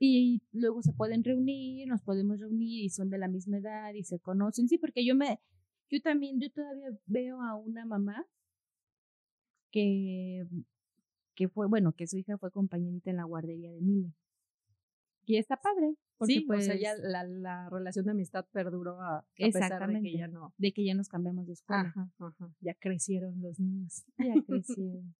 Y 0.00 0.42
luego 0.50 0.82
se 0.82 0.92
pueden 0.92 1.22
reunir, 1.22 1.86
nos 1.86 2.02
podemos 2.02 2.40
reunir 2.40 2.84
y 2.84 2.88
son 2.90 3.10
de 3.10 3.18
la 3.18 3.28
misma 3.28 3.58
edad 3.58 3.94
y 3.94 4.02
se 4.02 4.18
conocen. 4.18 4.66
Sí, 4.66 4.76
porque 4.76 5.06
yo 5.06 5.14
me, 5.14 5.40
yo 5.88 6.00
también, 6.02 6.40
yo 6.40 6.50
todavía 6.50 6.88
veo 7.06 7.40
a 7.40 7.54
una 7.54 7.86
mamá 7.86 8.26
que, 9.70 10.44
que 11.34 11.48
fue, 11.48 11.66
bueno, 11.66 11.92
que 11.92 12.06
su 12.06 12.16
hija 12.18 12.38
fue 12.38 12.50
compañerita 12.50 13.10
en 13.10 13.16
la 13.16 13.24
guardería 13.24 13.70
de 13.72 13.80
Mile. 13.80 14.12
Y 15.26 15.36
está 15.36 15.56
padre. 15.56 15.94
Porque 16.16 16.34
sí, 16.34 16.40
pues, 16.42 16.66
ya 16.80 16.94
la, 16.96 17.24
la, 17.24 17.68
relación 17.70 18.04
de 18.04 18.12
amistad 18.12 18.46
perduró 18.52 19.00
a, 19.02 19.26
pesar 19.36 19.88
de 19.88 20.00
que 20.00 20.16
ya 20.16 20.28
no. 20.28 20.54
De 20.58 20.72
que 20.72 20.84
ya 20.84 20.94
nos 20.94 21.08
cambiamos 21.08 21.46
de 21.46 21.54
escuela. 21.54 21.92
Ya 22.60 22.74
crecieron 22.74 23.40
los 23.40 23.58
niños. 23.58 24.04
Ya 24.18 24.34
crecieron. 24.46 25.14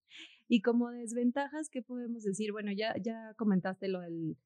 y 0.46 0.61
como 0.61 0.90
desventajas, 0.90 1.68
¿qué 1.68 1.83
podemos 1.83 2.22
decir? 2.22 2.53
Bueno, 2.53 2.70
ya, 2.70 2.94
ya 3.03 3.35
comentaste 3.37 3.88
lo 3.88 4.00
del, 4.00 4.37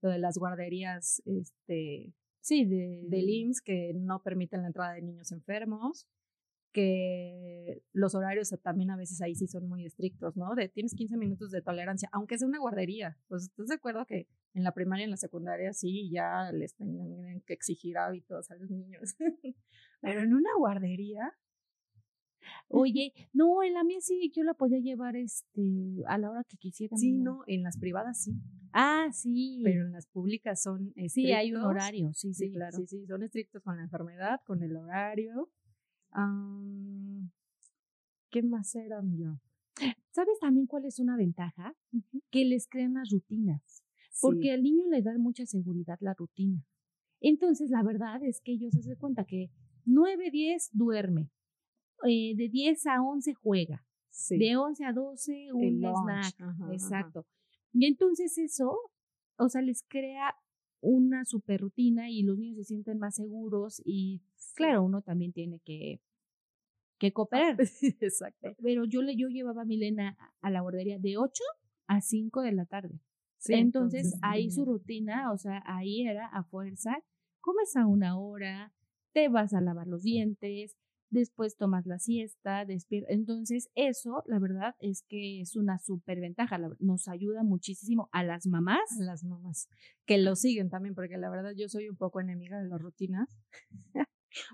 lo 0.00 0.10
de 0.10 0.18
las 0.18 0.38
guarderías, 0.38 1.20
este, 1.26 2.14
sí, 2.40 2.64
de, 2.64 3.04
del 3.08 3.28
IMSS 3.28 3.60
que 3.60 3.92
no 3.94 4.22
permiten 4.22 4.62
la 4.62 4.68
entrada 4.68 4.94
de 4.94 5.02
niños 5.02 5.30
enfermos 5.32 6.08
que 6.72 7.82
los 7.92 8.14
horarios 8.14 8.54
también 8.62 8.90
a 8.90 8.96
veces 8.96 9.20
ahí 9.22 9.34
sí 9.34 9.46
son 9.46 9.68
muy 9.68 9.86
estrictos, 9.86 10.36
¿no? 10.36 10.54
De 10.54 10.68
tienes 10.68 10.94
15 10.94 11.16
minutos 11.16 11.50
de 11.50 11.62
tolerancia, 11.62 12.08
aunque 12.12 12.38
sea 12.38 12.48
una 12.48 12.58
guardería. 12.58 13.18
Pues 13.28 13.44
estás 13.44 13.68
de 13.68 13.74
acuerdo 13.74 14.04
que 14.06 14.26
en 14.54 14.64
la 14.64 14.72
primaria 14.72 15.02
y 15.02 15.04
en 15.04 15.10
la 15.10 15.16
secundaria 15.16 15.72
sí 15.72 16.10
ya 16.10 16.50
les 16.52 16.74
tienen 16.74 17.42
que 17.46 17.54
exigir 17.54 17.96
hábitos 17.98 18.50
a 18.50 18.56
los 18.56 18.70
niños. 18.70 19.16
Pero 20.00 20.22
en 20.22 20.34
una 20.34 20.50
guardería. 20.56 21.32
Oye, 22.68 23.12
no, 23.32 23.62
en 23.62 23.74
la 23.74 23.84
mía 23.84 23.98
sí 24.00 24.30
yo 24.34 24.42
la 24.42 24.54
podía 24.54 24.78
llevar 24.78 25.16
este 25.16 26.02
a 26.06 26.18
la 26.18 26.30
hora 26.30 26.44
que 26.44 26.56
quisiera. 26.56 26.96
Sí, 26.96 27.12
no, 27.12 27.42
en 27.46 27.62
las 27.62 27.78
privadas 27.78 28.22
sí. 28.22 28.32
Ah, 28.72 29.08
sí. 29.12 29.62
Pero 29.64 29.86
en 29.86 29.92
las 29.92 30.06
públicas 30.06 30.62
son 30.62 30.88
estrictos. 30.88 31.12
Sí, 31.12 31.32
hay 31.32 31.52
un 31.52 31.62
horario, 31.62 32.12
sí, 32.14 32.32
sí, 32.32 32.46
sí 32.46 32.52
claro. 32.52 32.76
Sí, 32.76 32.86
sí, 32.86 33.06
son 33.06 33.22
estrictos 33.22 33.62
con 33.62 33.76
la 33.76 33.82
enfermedad, 33.82 34.40
con 34.44 34.62
el 34.62 34.76
horario. 34.76 35.50
¿Qué 38.30 38.42
más 38.42 38.74
era, 38.74 39.00
yo? 39.16 39.38
¿Sabes 40.10 40.38
también 40.40 40.66
cuál 40.66 40.84
es 40.84 40.98
una 40.98 41.16
ventaja? 41.16 41.74
Que 42.30 42.44
les 42.44 42.66
crean 42.68 42.94
las 42.94 43.10
rutinas. 43.10 43.84
Porque 44.20 44.52
al 44.52 44.62
niño 44.62 44.84
le 44.90 45.02
da 45.02 45.16
mucha 45.18 45.46
seguridad 45.46 45.96
la 46.00 46.14
rutina. 46.14 46.64
Entonces, 47.20 47.70
la 47.70 47.82
verdad 47.82 48.22
es 48.22 48.40
que 48.40 48.52
ellos 48.52 48.72
se 48.74 48.88
dan 48.88 48.98
cuenta 48.98 49.24
que 49.24 49.50
9, 49.84 50.30
10 50.30 50.70
duerme. 50.72 51.30
eh, 52.04 52.34
de 52.36 52.48
10 52.48 52.86
a 52.86 53.02
11 53.02 53.34
juega. 53.34 53.84
Sí. 54.10 54.38
De 54.38 54.56
11 54.56 54.84
a 54.84 54.92
12 54.92 55.52
un 55.52 55.78
snack. 55.80 56.40
ajá, 56.40 56.50
ajá. 56.50 56.72
Exacto. 56.72 57.26
Y 57.72 57.86
entonces 57.86 58.36
eso, 58.38 58.76
o 59.36 59.48
sea, 59.48 59.62
les 59.62 59.82
crea 59.88 60.34
una 60.80 61.24
super 61.24 61.60
rutina 61.60 62.08
y 62.10 62.22
los 62.22 62.38
niños 62.38 62.58
se 62.58 62.64
sienten 62.64 62.98
más 62.98 63.16
seguros 63.16 63.82
y 63.84 64.22
claro, 64.58 64.82
uno 64.82 65.02
también 65.02 65.32
tiene 65.32 65.60
que, 65.64 66.00
que 66.98 67.12
cooperar. 67.12 67.56
Exacto. 68.00 68.54
Pero 68.62 68.84
yo, 68.84 69.02
le, 69.02 69.16
yo 69.16 69.28
llevaba 69.28 69.62
a 69.62 69.64
Milena 69.64 70.16
a- 70.40 70.50
la 70.50 70.60
guardería 70.60 70.98
de 70.98 71.16
8 71.16 71.44
a 71.86 72.00
5 72.00 72.42
de 72.42 72.52
la 72.52 72.66
tarde. 72.66 73.00
Sí, 73.38 73.54
entonces, 73.54 74.18
ahí 74.20 74.50
su 74.50 74.64
rutina, 74.64 75.30
o 75.32 75.38
sea, 75.38 75.62
ahí 75.64 76.02
era 76.06 76.26
a 76.26 76.42
fuerza, 76.42 76.98
comes 77.40 77.76
a 77.76 77.86
una 77.86 78.18
hora, 78.18 78.72
te 79.12 79.28
vas 79.28 79.54
a 79.54 79.60
lavar 79.60 79.86
los 79.86 80.02
dientes, 80.02 80.76
después 81.10 81.56
tomas 81.56 81.86
la 81.86 82.00
siesta, 82.00 82.64
despiertas. 82.64 83.12
Entonces, 83.14 83.70
eso, 83.76 84.24
la 84.26 84.40
verdad, 84.40 84.74
es 84.80 85.04
que 85.08 85.40
es 85.40 85.54
una 85.54 85.78
súper 85.78 86.20
ventaja. 86.20 86.58
la- 86.58 86.74
Nos 86.80 87.06
ayuda 87.06 87.44
muchísimo 87.44 88.08
a 88.12 88.24
las 88.24 88.46
mamás. 88.48 88.80
a 89.00 89.04
las 89.04 89.22
mamás 89.24 89.68
que 90.04 90.18
lo 90.18 90.34
siguen 90.34 90.68
también, 90.68 90.96
porque 90.96 91.16
la 91.16 91.30
verdad 91.30 91.52
yo 91.56 91.68
soy 91.68 91.88
un 91.88 91.96
poco 91.96 92.20
enemiga 92.20 92.60
de 92.60 92.68
las 92.68 92.80
rutinas, 92.80 93.28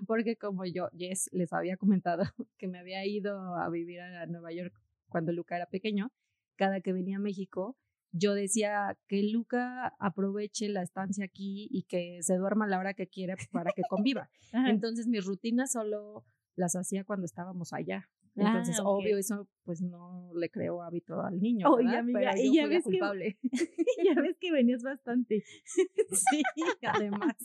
porque 0.07 0.35
como 0.35 0.65
yo, 0.65 0.89
Jess, 0.97 1.29
les 1.31 1.53
había 1.53 1.77
comentado 1.77 2.23
que 2.57 2.67
me 2.67 2.79
había 2.79 3.05
ido 3.05 3.55
a 3.55 3.69
vivir 3.69 4.01
a 4.01 4.25
Nueva 4.25 4.51
York 4.51 4.73
cuando 5.09 5.31
Luca 5.31 5.55
era 5.55 5.67
pequeño, 5.67 6.11
cada 6.55 6.81
que 6.81 6.93
venía 6.93 7.17
a 7.17 7.19
México, 7.19 7.77
yo 8.11 8.33
decía 8.33 8.97
que 9.07 9.23
Luca 9.23 9.93
aproveche 9.99 10.69
la 10.69 10.81
estancia 10.81 11.25
aquí 11.25 11.67
y 11.69 11.83
que 11.83 12.19
se 12.21 12.37
duerma 12.37 12.65
a 12.65 12.67
la 12.69 12.79
hora 12.79 12.93
que 12.93 13.07
quiera 13.07 13.35
para 13.51 13.71
que 13.71 13.83
conviva. 13.89 14.29
Entonces 14.81 15.07
mis 15.07 15.25
rutinas 15.25 15.73
solo 15.73 16.23
las 16.55 16.75
hacía 16.75 17.03
cuando 17.03 17.25
estábamos 17.25 17.73
allá. 17.73 18.09
Entonces, 18.37 18.79
Ah, 18.79 18.83
obvio, 18.89 19.17
eso 19.17 19.47
pues 19.63 19.81
no 19.81 20.29
le 20.35 20.49
creó 20.49 20.81
hábito 20.83 21.21
al 21.21 21.39
niño. 21.41 21.69
Oye, 21.71 21.95
amiga, 21.95 22.31
Pero 22.33 22.41
y 22.41 22.47
yo 22.47 22.53
ya 22.53 22.61
fui 22.63 22.69
la 22.69 22.75
ves 22.75 22.83
que- 22.83 22.89
culpable. 22.91 23.37
ya 24.15 24.21
ves 24.21 24.37
que 24.39 24.51
venías 24.51 24.83
bastante. 24.83 25.43
Sí, 26.11 26.43
además 26.81 27.35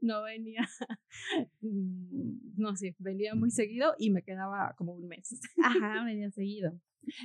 no 0.00 0.22
venía, 0.22 0.66
mm, 1.60 2.56
no 2.56 2.74
sé, 2.76 2.96
venía 2.98 3.34
muy 3.34 3.50
seguido 3.50 3.94
y 3.98 4.10
me 4.10 4.22
quedaba 4.22 4.74
como 4.76 4.94
un 4.94 5.06
mes. 5.08 5.40
Ajá, 5.62 6.04
venía 6.04 6.30
seguido. 6.30 6.78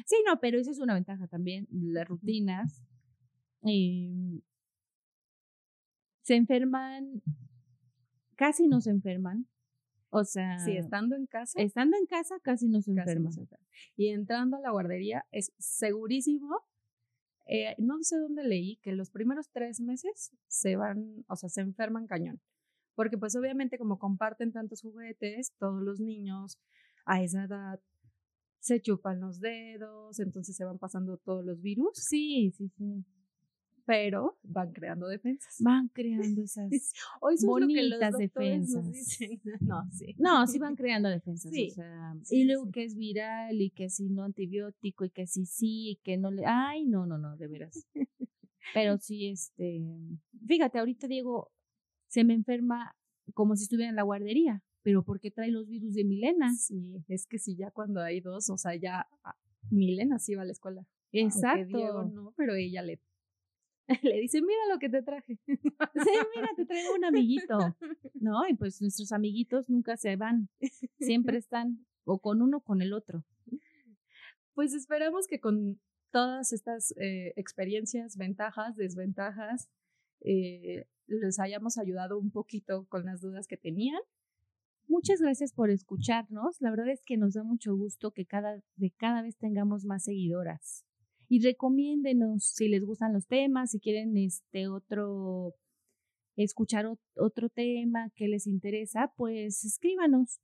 Sí, 0.06 0.16
no, 0.28 0.40
pero 0.40 0.58
esa 0.60 0.72
es 0.72 0.80
una 0.80 0.94
ventaja 0.94 1.28
también, 1.28 1.68
las 1.72 2.08
rutinas. 2.08 2.84
eh, 3.64 4.40
se 6.22 6.36
enferman, 6.36 7.22
casi 8.36 8.68
no 8.68 8.82
se 8.82 8.90
enferman. 8.90 9.48
O 10.18 10.24
sea, 10.24 10.58
Sí, 10.60 10.78
estando 10.78 11.16
en 11.16 11.26
casa, 11.26 11.62
estando 11.62 11.98
en 11.98 12.06
casa 12.06 12.40
casi 12.42 12.68
no 12.70 12.82
se 12.82 12.92
no 12.94 13.02
enferma. 13.02 13.30
Y 13.98 14.08
entrando 14.10 14.56
a 14.58 14.62
la 14.62 14.72
guardería, 14.72 15.26
es 15.32 15.52
segurísimo. 15.58 16.62
eh, 17.48 17.76
no 17.78 18.02
sé 18.02 18.18
dónde 18.18 18.44
leí 18.44 18.78
que 18.78 18.94
los 18.94 19.12
primeros 19.12 19.50
tres 19.52 19.80
meses 19.82 20.32
se 20.48 20.78
van, 20.78 21.26
o 21.28 21.36
sea, 21.36 21.50
se 21.50 21.62
enferman 21.62 22.08
cañón. 22.08 22.40
Porque 22.96 23.18
pues 23.18 23.36
obviamente 23.36 23.78
como 23.78 24.00
comparten 24.00 24.52
tantos 24.54 24.82
juguetes, 24.82 25.54
todos 25.60 25.84
los 25.84 26.00
niños 26.00 26.58
a 27.06 27.22
esa 27.22 27.44
edad 27.44 27.80
se 28.60 28.80
chupan 28.82 29.20
los 29.20 29.40
dedos, 29.42 30.20
entonces 30.20 30.56
se 30.56 30.64
van 30.66 30.80
pasando 30.80 31.18
todos 31.18 31.44
los 31.46 31.62
virus, 31.62 31.92
Sí, 31.98 32.52
sí, 32.58 32.70
sí. 32.78 33.06
Pero 33.86 34.38
van 34.44 34.72
creando 34.74 35.08
defensas. 35.08 35.56
Van 35.60 35.88
creando 35.94 36.42
esas. 36.44 36.70
Lo 37.22 37.30
los 37.32 37.46
bonitas 37.46 38.12
nos 38.12 38.20
defensas. 38.20 38.92
dicen. 38.92 39.42
No, 39.62 39.90
sí. 39.92 40.16
No, 40.18 40.46
sí 40.48 40.60
van 40.60 40.76
creando 40.76 41.10
defensas. 41.10 41.52
Sí. 41.52 41.70
O 41.72 41.74
sea, 41.76 42.16
Sí, 42.24 42.42
y 42.42 42.44
luego 42.46 42.66
sí. 42.66 42.72
que 42.72 42.84
es 42.84 42.96
viral 42.96 43.62
y 43.62 43.70
que 43.70 43.90
si 43.90 44.10
no 44.10 44.24
antibiótico 44.24 45.06
y 45.06 45.10
que 45.10 45.28
si 45.28 45.46
sí 45.46 45.92
y 45.92 45.96
que 45.98 46.18
no 46.18 46.32
le. 46.32 46.46
Ay, 46.46 46.86
no, 46.86 47.06
no, 47.06 47.18
no, 47.18 47.38
de 47.38 47.48
veras. 47.48 47.88
Pero 48.74 48.98
sí, 48.98 49.30
este. 49.30 49.82
Fíjate, 50.48 50.80
ahorita 50.80 51.08
Diego 51.08 51.52
se 52.08 52.24
me 52.24 52.34
enferma 52.34 52.96
como 53.34 53.56
si 53.56 53.64
estuviera 53.64 53.90
en 53.90 53.96
la 53.96 54.04
guardería, 54.04 54.64
pero 54.82 55.04
porque 55.04 55.32
trae 55.32 55.52
los 55.52 55.68
virus 55.68 55.94
de 55.94 56.04
Milena. 56.04 56.54
Sí, 56.56 57.04
es 57.08 57.28
que 57.28 57.40
sí, 57.40 57.56
ya 57.56 57.72
cuando 57.72 58.02
hay 58.02 58.22
dos, 58.22 58.50
o 58.50 58.58
sea, 58.58 58.76
ya 58.76 59.08
ah, 59.24 59.36
Milena 59.70 60.20
sí 60.20 60.36
va 60.36 60.44
a 60.44 60.46
la 60.46 60.52
escuela. 60.52 60.88
Exacto. 61.12 61.78
Diego 61.78 62.04
no, 62.06 62.34
pero 62.38 62.56
ella 62.56 62.82
le, 62.82 63.00
le 64.04 64.20
dice, 64.20 64.42
mira 64.42 64.60
lo 64.72 64.80
que 64.80 64.90
te 64.90 65.02
traje. 65.02 65.40
Sí, 65.48 66.12
mira, 66.36 66.50
te 66.56 66.66
traigo 66.66 66.94
un 66.96 67.06
amiguito. 67.06 67.58
No, 68.14 68.48
y 68.48 68.56
pues 68.56 68.82
nuestros 68.82 69.12
amiguitos 69.12 69.70
nunca 69.70 69.98
se 69.98 70.16
van, 70.16 70.50
siempre 71.00 71.38
están 71.38 71.86
o 72.04 72.20
con 72.20 72.42
uno 72.42 72.58
o 72.58 72.62
con 72.62 72.82
el 72.82 72.94
otro. 72.94 73.24
Pues 74.54 74.74
esperamos 74.74 75.28
que 75.28 75.40
con 75.40 75.80
todas 76.12 76.54
estas 76.54 76.94
eh, 76.98 77.34
experiencias, 77.36 78.18
ventajas, 78.18 78.76
desventajas, 78.76 79.70
eh, 80.22 80.88
les 81.08 81.40
hayamos 81.40 81.78
ayudado 81.78 82.18
un 82.18 82.32
poquito 82.32 82.86
con 82.88 83.06
las 83.06 83.22
dudas 83.22 83.48
que 83.48 83.58
tenían. 83.58 84.00
Muchas 84.88 85.20
gracias 85.20 85.52
por 85.54 85.70
escucharnos. 85.70 86.62
La 86.62 86.70
verdad 86.70 86.90
es 86.90 87.04
que 87.06 87.18
nos 87.18 87.34
da 87.34 87.44
mucho 87.44 87.76
gusto 87.76 88.12
que 88.12 88.26
cada, 88.26 88.62
de 88.76 88.92
cada 88.92 89.22
vez 89.22 89.36
tengamos 89.38 89.84
más 89.86 90.04
seguidoras. 90.04 90.86
Y 91.28 91.42
recomiéndenos 91.42 92.44
si 92.46 92.68
les 92.68 92.84
gustan 92.84 93.14
los 93.14 93.26
temas, 93.28 93.72
si 93.72 93.80
quieren 93.80 94.16
este 94.18 94.68
otro 94.68 95.54
escuchar 96.36 96.86
ot- 96.86 97.00
otro 97.18 97.50
tema 97.50 98.10
que 98.16 98.28
les 98.28 98.46
interesa, 98.48 99.14
pues 99.18 99.64
escríbanos. 99.66 100.40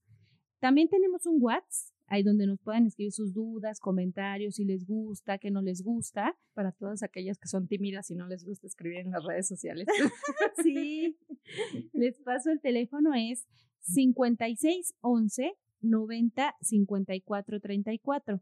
También 0.60 0.88
tenemos 0.90 1.26
un 1.26 1.38
WhatsApp, 1.42 1.96
ahí 2.08 2.24
donde 2.24 2.46
nos 2.48 2.60
puedan 2.60 2.86
escribir 2.88 3.12
sus 3.12 3.34
dudas, 3.34 3.80
comentarios, 3.80 4.56
si 4.56 4.66
les 4.66 4.86
gusta, 4.86 5.38
qué 5.38 5.50
no 5.52 5.62
les 5.62 5.82
gusta. 5.84 6.38
Para 6.54 6.72
todas 6.72 7.04
aquellas 7.04 7.38
que 7.38 7.48
son 7.48 7.68
tímidas 7.68 8.10
y 8.12 8.16
no 8.16 8.28
les 8.28 8.44
gusta 8.46 8.68
escribir 8.68 9.00
en 9.00 9.12
las 9.12 9.24
redes 9.26 9.48
sociales. 9.48 9.88
Sí. 10.64 11.18
Les 11.94 12.20
paso 12.20 12.52
el 12.52 12.60
teléfono 12.62 13.12
es 13.16 13.46
5611 13.82 15.54
90 15.82 16.56
54 16.62 17.60
34. 17.60 18.42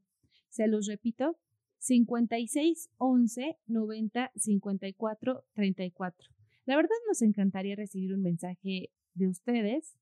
Se 0.49 0.67
los 0.67 0.87
repito, 0.87 1.37
5611 1.79 3.57
90 3.67 4.31
54 4.35 5.45
34. 5.53 6.29
La 6.65 6.75
verdad 6.75 6.89
nos 7.07 7.21
encantaría 7.21 7.75
recibir 7.75 8.13
un 8.13 8.21
mensaje 8.21 8.91
de 9.15 9.27
ustedes 9.27 9.95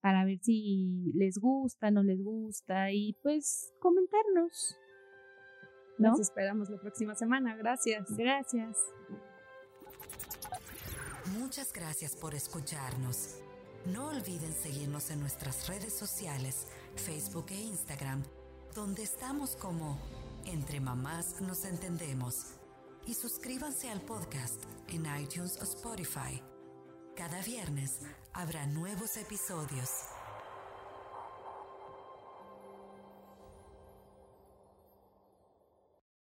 para 0.00 0.24
ver 0.24 0.38
si 0.38 1.12
les 1.14 1.38
gusta, 1.38 1.90
no 1.90 2.02
les 2.02 2.22
gusta 2.22 2.92
y 2.92 3.14
pues 3.22 3.74
comentarnos. 3.80 4.76
¿No? 5.98 6.10
Nos 6.10 6.20
esperamos 6.20 6.70
la 6.70 6.78
próxima 6.78 7.14
semana. 7.14 7.56
Gracias. 7.56 8.16
Gracias. 8.16 8.78
Muchas 11.38 11.72
gracias 11.72 12.14
por 12.14 12.34
escucharnos. 12.34 13.40
No 13.92 14.08
olviden 14.08 14.52
seguirnos 14.52 15.10
en 15.10 15.20
nuestras 15.20 15.68
redes 15.68 15.92
sociales, 15.92 16.66
Facebook 16.94 17.46
e 17.50 17.60
Instagram, 17.60 18.22
donde 18.74 19.02
estamos 19.02 19.56
como 19.56 19.98
Entre 20.46 20.78
Mamás 20.80 21.40
Nos 21.40 21.64
Entendemos. 21.64 22.54
Y 23.04 23.14
suscríbanse 23.14 23.90
al 23.90 24.00
podcast 24.00 24.62
en 24.88 25.04
iTunes 25.20 25.58
o 25.60 25.64
Spotify. 25.64 26.40
Cada 27.16 27.42
viernes 27.42 28.00
habrá 28.32 28.66
nuevos 28.66 29.16
episodios. 29.16 29.90